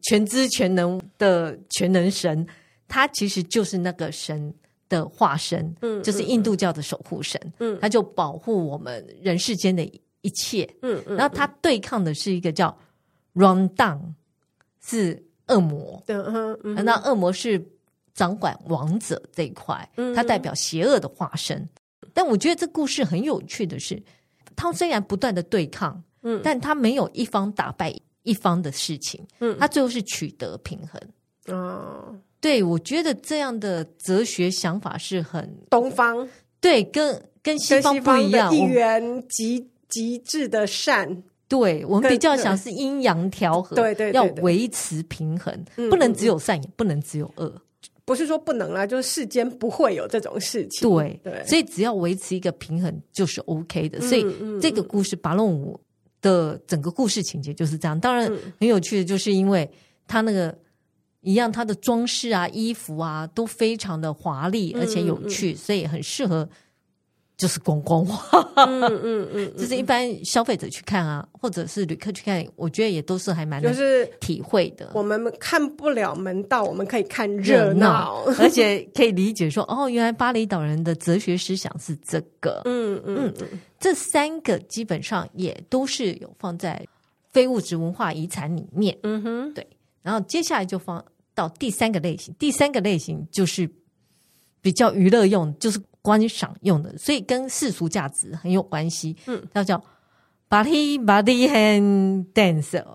[0.02, 2.45] 全知全能的全能神，
[2.88, 4.54] 他其实就是那个神
[4.89, 9.84] 的化身，嗯，就是印度教的守护神，嗯，他就保护我们人世间的
[10.21, 12.78] 一切，嗯嗯，然后他对抗的是一个叫
[13.34, 13.99] Rundown，
[14.86, 15.23] 是。
[15.47, 17.62] 恶魔，嗯嗯、那恶魔是
[18.13, 21.67] 掌管王者这一块，嗯、它代表邪恶的化身。
[22.13, 24.02] 但我觉得这故事很有趣的是，
[24.56, 31.02] 他虽然不断的对抗，嗯，但他没有一方打败一方的事情，嗯，他最后是取得平衡。
[31.47, 36.30] 哦，对，我觉得这样的哲学想法是很东方，
[36.62, 41.23] 对，跟跟西方不一样，一元极极致的善。
[41.47, 47.62] 对，我们比较想是阴阳调和，对对，要维持平衡，不能只有善，也不能只有恶。
[48.05, 50.89] 不是说不能啦，就是世间不会有这种事情。
[50.89, 54.01] 对对，所以只要维持一个平衡就是 OK 的。
[54.01, 54.25] 所以
[54.61, 55.79] 这个故事《拔龙舞》
[56.21, 57.99] 的整个故事情节就是这样。
[57.99, 59.69] 当然很有趣的就是因为
[60.07, 60.57] 它那个
[61.21, 66.47] 一样，它的装饰啊、衣服啊都非常的华丽而且有趣，所以很适合。
[67.36, 74.91] 就是观光化，嗯嗯嗯，就是一般消费者去看啊，或者是旅客去看，我觉得也都是还蛮就是体会的。
[74.93, 82.62] 我们看不了门道，我们可以看热闹，而且可以理解说，哦，原来巴厘岛人的哲学思想是这个。
[82.65, 83.48] 嗯嗯嗯，
[83.80, 86.86] 这三个基本上也都是有放在
[87.32, 88.96] 非物质文化遗产里面。
[89.02, 89.67] 嗯哼，对。
[90.04, 93.67] 然后接下来就放到第三个类型，第三个类型就是
[94.62, 95.82] 比较娱乐用，就是。
[96.03, 99.15] 观赏用的，所以跟世俗价值很有关系。
[99.25, 99.83] 嗯，它叫
[100.49, 102.85] Body Body Hand Dance，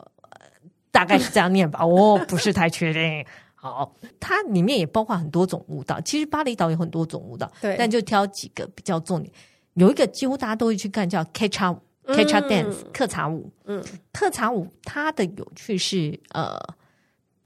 [0.93, 3.25] 大概是这样念吧， 我不是太确定。
[3.55, 6.01] 好，它里面也包括很多种舞蹈。
[6.03, 9.33] 其实巴厘岛有很多种舞蹈，对，但就挑几个比较重点。
[9.75, 13.51] 有一个几乎大家都会去看，叫 catch up catch up Dance，客家舞。
[13.65, 16.57] 嗯，客家舞它的有趣是，呃，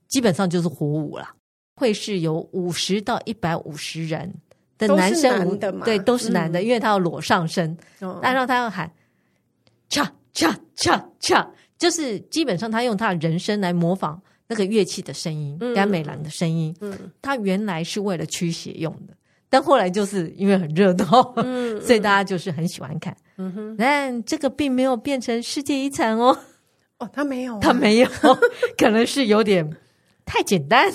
[0.09, 1.35] 基本上就是火舞啦，
[1.77, 4.35] 会是有五十到一百五十人。
[4.89, 7.77] 的男生的嘛，对，都是男的，嗯、因为他要裸上身，
[8.21, 8.91] 然后他要喊
[9.89, 16.75] 恰恰恰恰，就是基本上他用他的人声来模仿那个乐器的声音，甘美兰的声音。
[16.81, 19.15] 嗯，他原来是为了驱邪用的，
[19.49, 23.17] 但后来就是因为很热闹，嗯、 所以大家就是很喜欢看。
[23.37, 26.37] 嗯哼，但这个并没有变成世界遗产哦。
[26.99, 28.09] 哦，他没有、 啊，他没有，
[28.79, 29.69] 可能是有点
[30.25, 30.89] 太简单，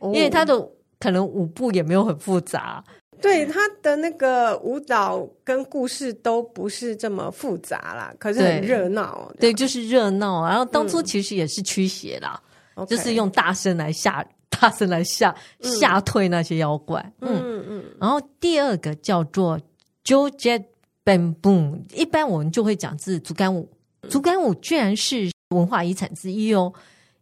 [0.00, 0.54] 哦、因为他的
[1.00, 2.84] 可能舞步也没有很复杂。
[3.20, 9.30] 对，他的那个舞蹈跟故事都不是这么复杂啦，可是很热闹。
[9.38, 10.46] 对，对，就是热闹。
[10.46, 12.40] 然后当初其实也是驱邪啦，
[12.76, 17.00] 嗯、就是用大声来吓，大声来吓吓退那些妖怪。
[17.20, 17.64] 嗯嗯。
[17.68, 19.60] 嗯，然后第二个叫做
[20.04, 20.64] Joget
[21.04, 23.68] Bamboom，一般我们就会讲是竹竿舞。
[24.08, 26.72] 竹竿舞居然是文化遗产之一哦，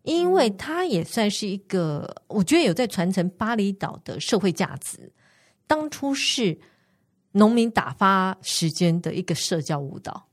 [0.03, 5.11] 因为它也算是一个，我觉得有在传承巴厘岛的社会价值。
[5.67, 6.59] 当初是
[7.33, 10.27] 农民打发时间的一个社交舞蹈，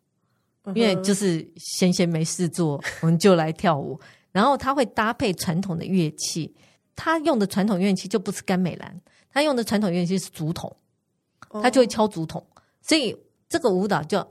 [0.74, 4.00] 因为就是闲闲没事做，我们就来跳舞。
[4.32, 6.56] 然后他会搭配传统的乐器，
[6.96, 10.76] 他用的传统乐器就不是甘美兰，他用的传统乐器是竹筒，
[11.62, 12.46] 他就会敲竹筒，
[12.82, 13.16] 所以
[13.50, 14.28] 这个舞蹈叫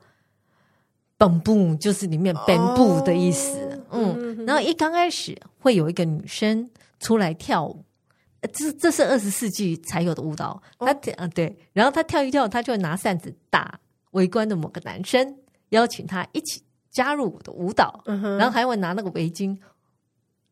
[1.18, 3.80] bamboo，就是里面 bamboo 的意思。
[3.90, 7.84] 嗯，然后一刚开始会有一个女生出来跳舞。
[8.52, 13.78] 这这是二十世纪才有的舞蹈，他啊对，然后他跳一跳，他就拿扇子打
[14.12, 15.36] 围观的某个男生，
[15.68, 19.56] 邀请他一起加入我的舞蹈，嗯、然后还会拿那个围巾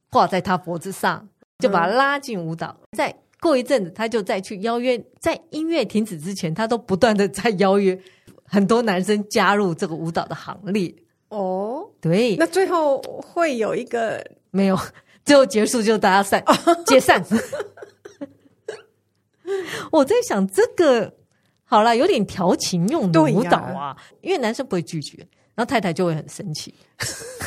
[0.08, 2.76] 挂在他脖子上，就把他拉进舞蹈。
[2.80, 7.98] 嗯、再过一阵子，他就再去邀约，在音乐停止之前，他都不断的在邀约
[8.44, 10.94] 很多男生加入这个舞蹈的行列。
[11.28, 14.78] 哦，对，那最后会有一个没有，
[15.24, 16.42] 最后结束就大家散
[16.86, 17.24] 解 散。
[19.90, 21.12] 我在想这个
[21.64, 25.18] 好了，有点调情用的舞蹈啊，因为男生不会拒绝，
[25.54, 26.74] 然后太太就会很生气。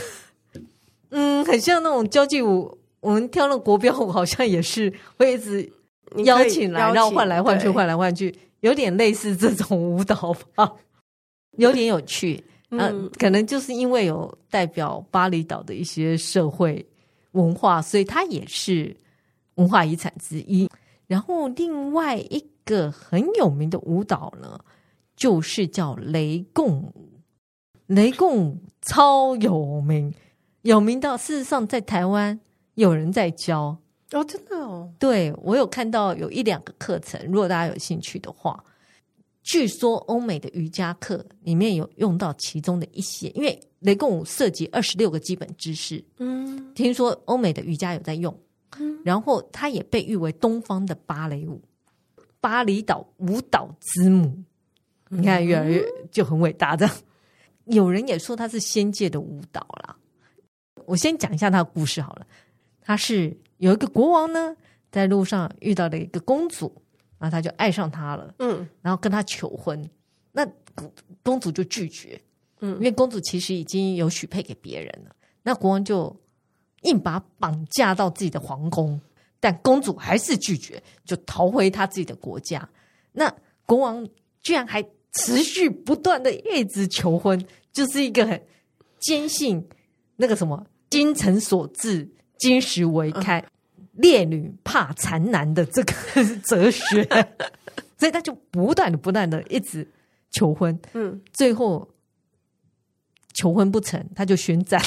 [1.09, 5.71] 嗯，很像那种交际舞，我们跳那个国标舞， 好像也是会一直
[6.23, 10.73] 邀请来，然后换来换去，换来换去，有点类似这种舞蹈吧，
[11.57, 12.43] 有点有趣。
[12.71, 16.83] 嗯，可能就是因为有代表巴厘岛的一些社会
[17.33, 18.95] 文化，所以它也是
[19.55, 20.67] 文化遗产之一。
[21.07, 24.59] 然后另外一个很有名的舞蹈呢，
[25.15, 27.09] 就是叫雷共舞。
[27.87, 30.13] 雷共舞超有名，
[30.61, 32.39] 有名到事实上在台湾
[32.75, 33.77] 有人在教
[34.11, 34.89] 哦，真的哦。
[34.97, 38.63] 对，我有看到有一两个课程，如果大家有兴趣的话，
[39.43, 46.03] 据说欧美的瑜伽课里面有用到其中的一些，因为雷共舞涉及二十六个基本知识。
[46.17, 48.33] 嗯，听说欧美的瑜伽有在用，
[48.83, 51.61] 嗯，然后它也被誉为东方的芭蕾舞，
[52.41, 54.43] 巴厘岛舞蹈之母。
[55.09, 56.95] 你看，越来越就很伟大这样。
[57.65, 59.95] 有人也说它是仙界的舞蹈啦。
[60.85, 62.27] 我先讲一下他的故事好了。
[62.81, 64.55] 他是有一个国王呢，
[64.91, 66.69] 在路上遇到了一个公主，
[67.17, 68.33] 然后他就爱上她了。
[68.39, 69.89] 嗯，然后跟她求婚，
[70.31, 70.45] 那
[71.23, 72.19] 公主就拒绝。
[72.59, 75.15] 嗯，因为公主其实已经有许配给别人了。
[75.43, 76.13] 那国王就
[76.83, 78.99] 硬把她绑架到自己的皇宫，
[79.39, 82.69] 但公主还是拒绝，就逃回她自己的国家。
[83.11, 83.33] 那
[83.65, 84.07] 国王
[84.41, 84.83] 居然还。
[85.15, 87.39] 持续不断的一直求婚，
[87.71, 88.43] 就是一个很
[88.99, 89.63] 坚信
[90.15, 92.09] 那个什么“精诚所至，
[92.39, 93.39] 金石为开”，
[93.77, 95.93] 嗯、烈女怕缠男的这个
[96.41, 97.03] 哲学，
[97.99, 99.87] 所以他就不断的、不断的一直
[100.31, 100.81] 求婚。
[100.93, 101.87] 嗯，最后
[103.33, 104.81] 求婚不成，他就宣战。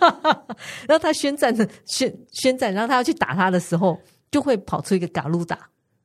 [0.86, 3.98] 然后他宣战的宣宣战，然后他要去打他的时候，
[4.30, 5.58] 就会跑出一个嘎鲁达。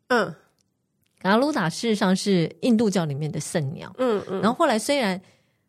[0.08, 0.34] 嗯。
[1.22, 5.18] 嘎鲁达事实上是印度教里面的圣鸟，嗯嗯，然后后来虽然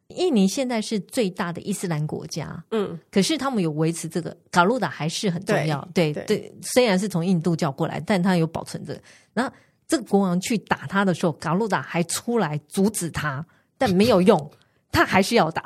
[0.08, 9.00] 印尼现在是最大的伊斯兰国家，嗯，可是他们有维持这个嘎鲁达还是很重要，对对，对，虽然是从印度教过来，但他有保存着。
[9.32, 9.52] 然后
[9.86, 13.46] 这个国王去打他的时候，嘎鲁达还出来阻止他，
[13.78, 14.50] 但没有用，
[14.90, 15.62] 他还是要打。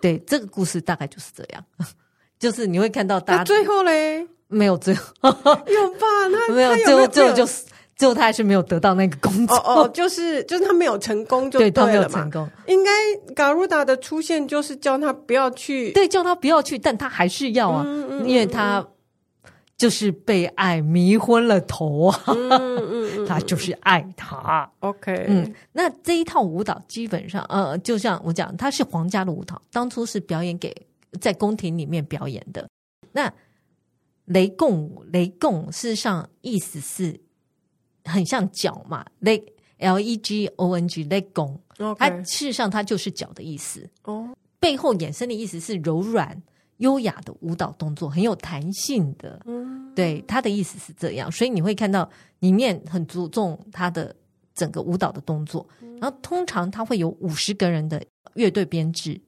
[0.00, 1.64] 对，这个故事大概就是这样，
[2.38, 6.06] 就是你会看到大家最后嘞，没有最后，有吧？
[6.30, 7.64] 那 没有最后，最后就是。
[7.96, 11.70] 最后他还是没有得到那个公主哦，哦，就是就是他没有成功就对了嘛。
[11.70, 12.50] 对，他没有成功。
[12.66, 12.90] 应该
[13.34, 18.82] 嘎鲁达的出现就是叫他不要去，对，叫他不要去，但他还是要啊，嗯嗯、因为他
[19.76, 22.99] 就是被爱迷昏了头啊，嗯嗯嗯、
[23.30, 24.70] 他就是爱他。
[24.80, 30.74] OK，嗯，那这一套舞蹈基本上呃，就像我讲，它是皇家的舞蹈，当初是表演给
[31.20, 32.68] 在宫廷里面表演的。
[33.12, 33.32] 那
[34.24, 37.20] 雷共舞，雷共事实上意思是。
[38.02, 39.44] 很像脚嘛，leg
[39.76, 41.54] l e g o n g leg gong，
[41.96, 43.88] 它事实上它就是脚的意思。
[44.04, 46.42] 哦，背后衍生的意思是柔软、
[46.80, 49.40] 优雅的舞蹈动作，很有弹性的。
[49.46, 52.06] 嗯，对，他的意思是这样，所以你会看到
[52.40, 54.14] 里面很注重他的
[54.54, 55.66] 整个舞蹈的动作。
[56.00, 58.04] 然后通常他会有五十个人的
[58.34, 59.18] 乐队编制，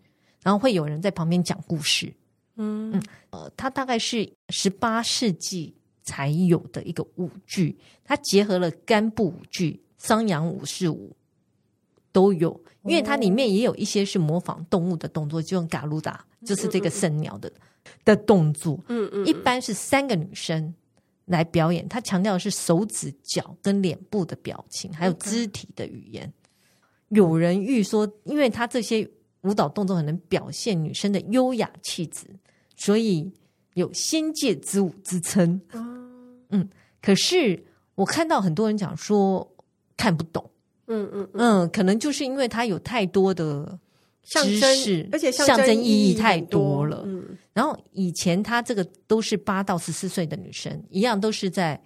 [0.43, 2.13] 然后会有人在旁边讲故事。
[2.57, 5.75] 嗯嗯，呃，它大概是十八世纪。
[6.05, 11.15] 才有的一个舞剧，它结合了干部舞剧、桑扬武士舞
[12.13, 17.51] 都有，因为它里面也有一些是模仿动物的动作，就用嘎鲁达，就是这个圣鸟的
[18.05, 18.79] 的动作。
[18.89, 20.73] 嗯嗯，一般是三个女生
[21.25, 26.33] 来表演，它强调的是手指、脚跟脸部的表情，还有肢体的语言。
[27.09, 29.09] 有人预说，因为它这些
[29.41, 32.27] 舞蹈动作很能表现女生的优雅气质，
[32.77, 33.33] 所以。
[33.75, 35.59] 有仙界之舞之称，
[36.51, 36.69] 嗯，
[37.01, 39.51] 可是我看到很多人讲说
[39.97, 40.51] 看不懂，
[40.93, 43.79] 嗯嗯嗯，可能就是因为它有太多的
[44.23, 47.03] 象征，而且象征意义太多了。
[47.07, 51.81] 嗯，然后以前他这个都是八到十四岁的女生，一样都是在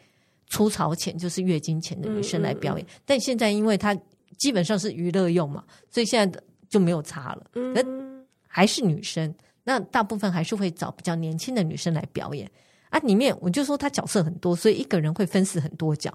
[0.48, 2.86] 初潮前，就是月经前的女生来表演。
[3.04, 3.96] 但现在因为它
[4.36, 9.34] 基本上是娱乐用嘛，所以现在就没有差了，嗯，还是女生。
[9.64, 12.48] 那大部分还是会找比较年轻的女生来表演
[12.90, 16.12] 啊，里面我就说她角色很多，所以一个人会分饰很多角。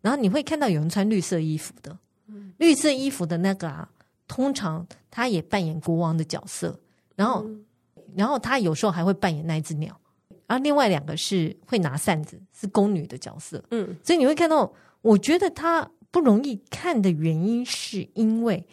[0.00, 1.96] 然后你会看到有人穿绿色衣服的，
[2.28, 3.88] 嗯、绿色衣服的那个啊，
[4.26, 6.78] 通常他也扮演国王的角色。
[7.16, 7.64] 然后，嗯、
[8.14, 9.98] 然后他有时候还会扮演那只鸟。
[10.46, 13.62] 而另外两个是会拿扇子，是宫女的角色。
[13.70, 14.72] 嗯，所以你会看到，
[15.02, 18.66] 我觉得他不容易看的原因是因为。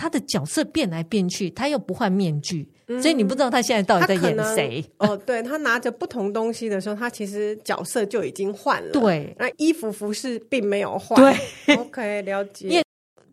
[0.00, 4.84] 他的角色变来变去，他又不换面具，嗯、所以你不知道他现在到底在演谁。
[4.98, 8.92] 哦，对，他拿着不同东西的时候，他其实角色就已经换了。
[8.92, 11.20] 对，那衣服服饰并没有换。
[11.20, 12.68] 对，OK，了解。
[12.68, 12.84] 因为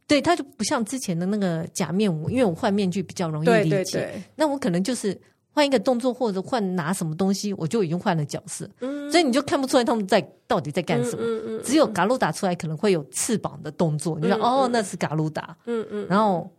[0.08, 3.70] 对，他就不像之前的那个假面舞，因为我换面具比较容易理解。
[3.70, 5.20] 对对对，那我可能就是
[5.52, 8.70] 换一个动作或者换拿什么东西，我就已经换了角色。
[8.82, 11.24] 嗯，所以你就看不出来他们在到底在干什么。
[11.24, 15.56] 嗯嗯，嗯，只有嘎鲁达出来可能会有翅膀的动作，你说、嗯、哦，那是嘎鲁达。
[15.66, 16.50] 嗯嗯，然后。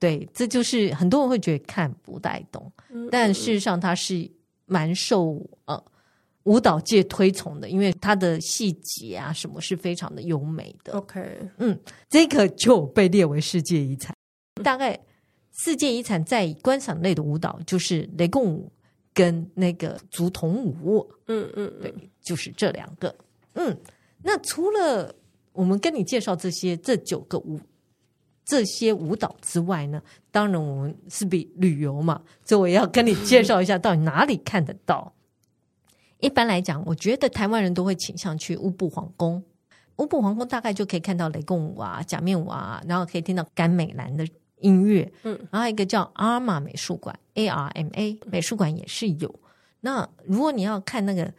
[0.00, 2.70] 对，这就是很多人会觉得看不太懂，
[3.10, 4.30] 但事实上它是
[4.64, 5.84] 蛮受呃
[6.48, 10.94] 舞蹈界推崇的，因为它的细节啊什么是非常的优美的。
[10.94, 11.20] OK，
[11.58, 11.78] 嗯，
[12.08, 14.14] 这个就被列为世界遗产。
[14.64, 14.98] 大概
[15.62, 18.72] 世界遗产在观赏类的舞蹈就是雷共舞
[19.12, 21.06] 跟那个竹筒舞。
[21.26, 23.14] 嗯嗯，对，就是这两个。
[23.52, 23.78] 嗯，
[24.22, 25.14] 那除了
[25.52, 27.60] 我们跟你介绍这些这九个舞。
[28.50, 35.12] 这些舞蹈之外呢，当然我们是比旅游嘛，所以我要跟你介绍一下到底哪里看得到。
[36.20, 39.42] 一般来讲，我觉得台湾人都会倾向去乌布皇宫。
[39.96, 44.26] 乌布皇宫大概就可以看到雷贡舞啊、假面舞啊，然后可以听到甘美兰的
[44.60, 45.10] 音乐。
[45.22, 49.34] 嗯，然后还有一个叫阿玛美术馆 （ARMA） 美术馆也是有。
[49.80, 51.32] 那如果你要看那个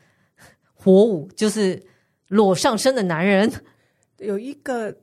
[0.74, 1.82] 火舞，就是
[2.28, 3.52] 裸上身的男人，
[4.20, 4.96] 有一个。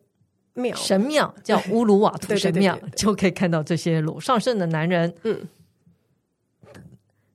[0.59, 5.15] 庙神庙 叫乌鲁瓦图神庙， 就可以看到这些裸上身的男人。
[5.25, 5.47] 嗯，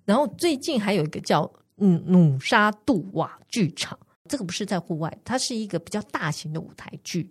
[0.05, 1.51] 然后最近还有一个叫
[1.81, 7.29] 嗯努沙杜瓦剧场，这个不是在户外，它是一个比较大型的舞台剧，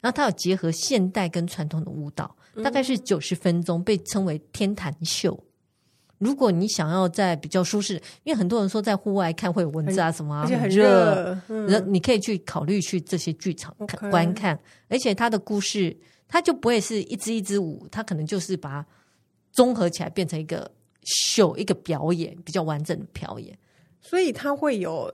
[0.00, 5.42] 然后它有结合现代跟传统的舞蹈，大概是九十分钟，被称为天坛秀。
[6.18, 15.94] 如果你想要在比较舒适，因为很多人说在户外看会有蚊子啊什么啊，而且很热，嗯，你可以去考虑去这些剧场看观看，而且它的故事，
[16.28, 18.86] 它就不会是一支一支舞，它可能就是把它
[19.52, 20.70] 综合起来变成一个
[21.02, 23.58] 秀，一个表演，比较完整的表演。
[24.04, 25.12] 所以它会有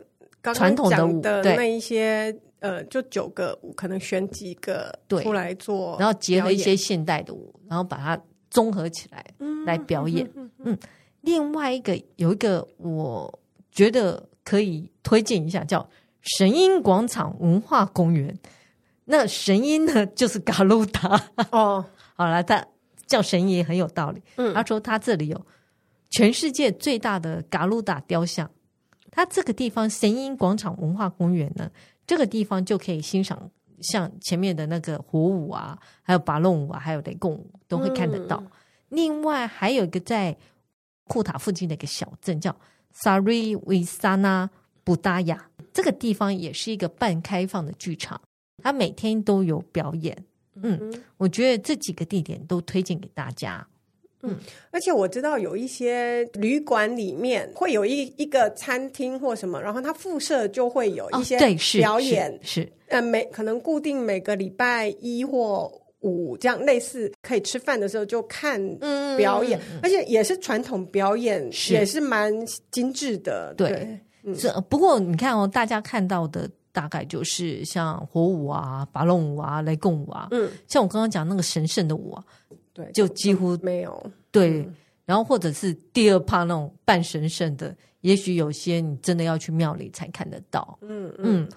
[0.53, 8.21] 传统的舞的那一些，呃，就九个舞，可能选几个出来做，然后结合一些现代的舞，然后把它
[8.51, 10.29] 综合起来嗯来表演，
[10.65, 10.77] 嗯。
[11.21, 15.89] 另外一个有一个，我觉得可以推荐一下，叫
[16.23, 18.37] 神鹰广场文化公园。
[19.05, 21.23] 那神鹰呢，就是嘎鲁达
[21.53, 21.85] 哦。
[22.17, 22.67] 好了，他
[23.07, 24.23] 叫神鹰也很有道理。
[24.37, 25.47] 嗯，他说他这里有
[26.11, 28.51] 全世界最大的嘎鲁达雕像。
[29.11, 31.71] 他这个地方神鹰广场文化公园呢，
[32.07, 33.51] 这个地方就可以欣赏
[33.81, 38.37] 像前面的那个火舞啊，还有巴隆舞啊，还有雷共舞都会看得到。
[38.39, 38.51] 嗯、
[38.89, 40.37] 另外还有一个在。
[41.11, 42.55] 库塔附近的一个小镇叫
[42.93, 44.49] 萨瑞维萨纳
[44.85, 48.21] 布达雅，这个地方也是一个半开放的剧场，
[48.63, 50.17] 它每天都有表演。
[50.63, 53.67] 嗯，我觉得这几个地点都推荐给大家。
[54.23, 54.37] 嗯，
[54.71, 61.39] 而且我知道有一些旅馆里面会有一一个餐厅或什么，然后它附设就会有一些
[61.79, 65.73] 表演，哦、是，是呃每可能固定每个礼拜一或。
[66.03, 68.59] 五这样类似，可以吃饭的时候就看
[69.19, 71.75] 表演，嗯、而且也是传统表演，是。
[71.75, 72.33] 也是蛮
[72.71, 73.53] 精致的。
[73.55, 74.01] 对，
[74.35, 82.25] 这、嗯、不过你看哦，大家看到的大概就是像火舞啊、拔龙舞啊、雷共舞啊，嗯，像我刚刚讲那个神圣的舞啊，
[82.85, 84.11] 对，就几乎没有。
[84.31, 84.75] 对，嗯、
[85.05, 90.79] 然后或者是第二趴那种半神圣的，也许有些你真的要去庙里才看得到。
[90.83, 91.19] 嗯嗯。
[91.19, 91.49] 嗯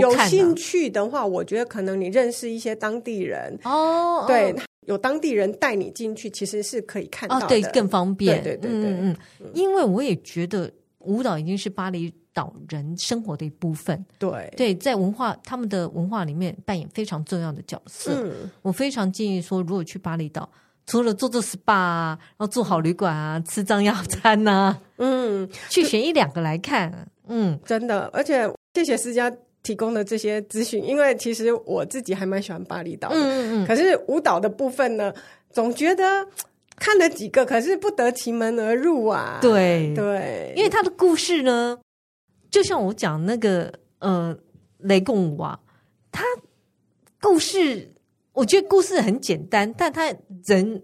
[0.00, 8.42] 有兴趣的话，我觉得可能你认识一些当地人哦，对，有当地人带你进去，其实是可以看到的，对，更方便。
[8.42, 10.68] 对对对对，嗯嗯，因为我也觉得
[10.98, 18.10] 舞蹈已经是巴厘岛人生活的一部分，对对，在文化他们的文化里面扮演非常重要的角色。
[18.12, 20.50] 嗯，我非常建议说，如果去巴厘岛，
[20.86, 29.32] 除了做做 SPA 啊，然后住好旅馆啊，吃张药餐呐，嗯，去选一两个来看，嗯，真的，而且谢谢思佳。
[29.62, 35.12] 提供的这些资讯，因为其实我自己还蛮喜欢巴厘岛的，嗯嗯，可是舞蹈的部分呢，
[35.50, 36.24] 总觉得
[36.76, 39.40] 看了几个，可是不得其门而入啊。
[39.42, 40.54] 对对，对。
[40.56, 41.76] 因为他的故事呢，
[42.48, 44.38] 就像我讲那个呃
[44.78, 45.58] 雷共舞啊，
[46.12, 46.22] 他
[47.20, 47.92] 故事
[48.36, 50.14] 我觉得故事很简单，但他
[50.44, 50.82] 人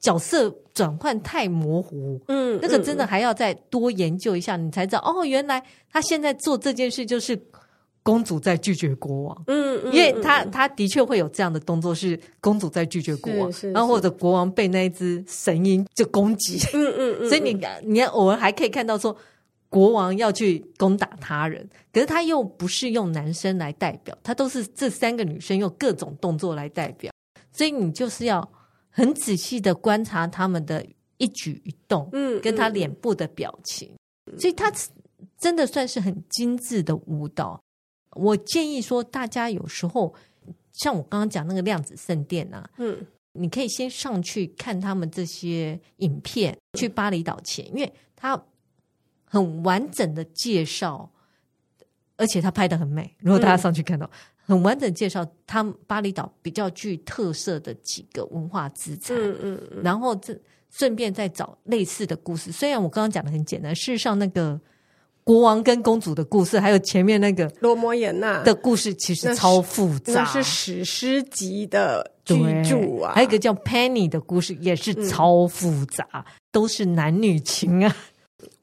[0.00, 7.40] 角色转换太模糊，嗯，那个真的还要再多研究一下，你才知道哦，原来他现在做这件事就是。
[8.06, 19.16] 公主在拒绝国王，嗯，嗯，因为他他的确会有这样的动作，是公主在拒绝国王，然后或者国王被那一只神鹰就攻击，嗯嗯嗯， 所以你你偶尔还可以看到说
[19.68, 27.12] 国王要去攻打他人，可是他又不是用男生来代表，他都是这三个女生用各种动作来代表，
[27.52, 28.48] 所以你就是要
[28.90, 30.86] 很仔细的观察他们的
[31.16, 33.90] 一举一动，嗯，跟他脸部的表情，
[34.38, 34.72] 所以他
[35.38, 37.60] 真的算是很精致的舞蹈。
[38.12, 40.14] 我建议说，大家有时候
[40.72, 48.40] 像我刚刚讲那个量子圣殿啊，嗯，你可以先上去看他们这些影片，去巴厘岛前，因为他
[49.34, 51.10] 很完整的介绍，
[52.16, 53.14] 而且他拍的很美。
[53.18, 54.08] 如果大家上去看到，
[54.46, 60.38] 很完整介绍他们巴厘岛比较具特色的几个文化资产，嗯嗯，然后这
[60.70, 62.52] 顺便再找类似的故事。
[62.52, 64.60] 虽然我刚刚讲的很简单，事实上那个。
[65.26, 73.14] 国王跟公主的故事，还有前面那个罗摩衍那的故事，其实超复杂，那是史诗级的巨著啊。
[73.14, 77.96] 还有一个叫 Penny 的故事，也是超复杂，嗯、都是男女情啊。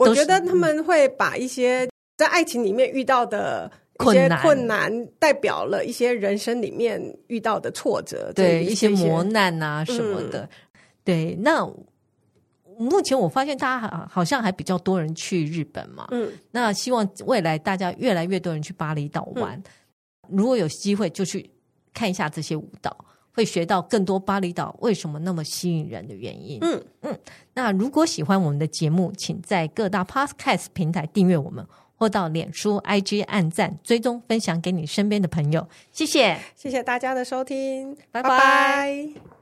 [0.09, 1.87] 我觉得他们会把一些
[2.17, 10.41] 在爱情里面遇到的一些困难，代表了一些人生里面遇到的挫折，对一些磨难啊什么的。
[10.41, 10.49] 嗯、
[11.03, 11.65] 对，那
[12.77, 21.49] 目前我发现大家好像还比较多人去日本嘛，嗯，那希望未来大家越来越多人去巴厘岛玩，嗯、如果有机会就去
[21.93, 22.95] 看一下这些舞蹈。
[23.33, 26.59] 会学到更多巴厘岛为什么那么吸引人的原因。
[26.61, 27.19] 嗯嗯，
[27.53, 31.65] 那如果喜欢我们的节目，请在各大 Podcast 平台订阅我们，
[31.97, 35.67] 或到脸书、IG 按赞、追踪、分享给你身边的朋友。
[35.91, 38.29] 谢谢，谢谢大家的收听，拜拜。
[38.29, 39.40] 拜拜。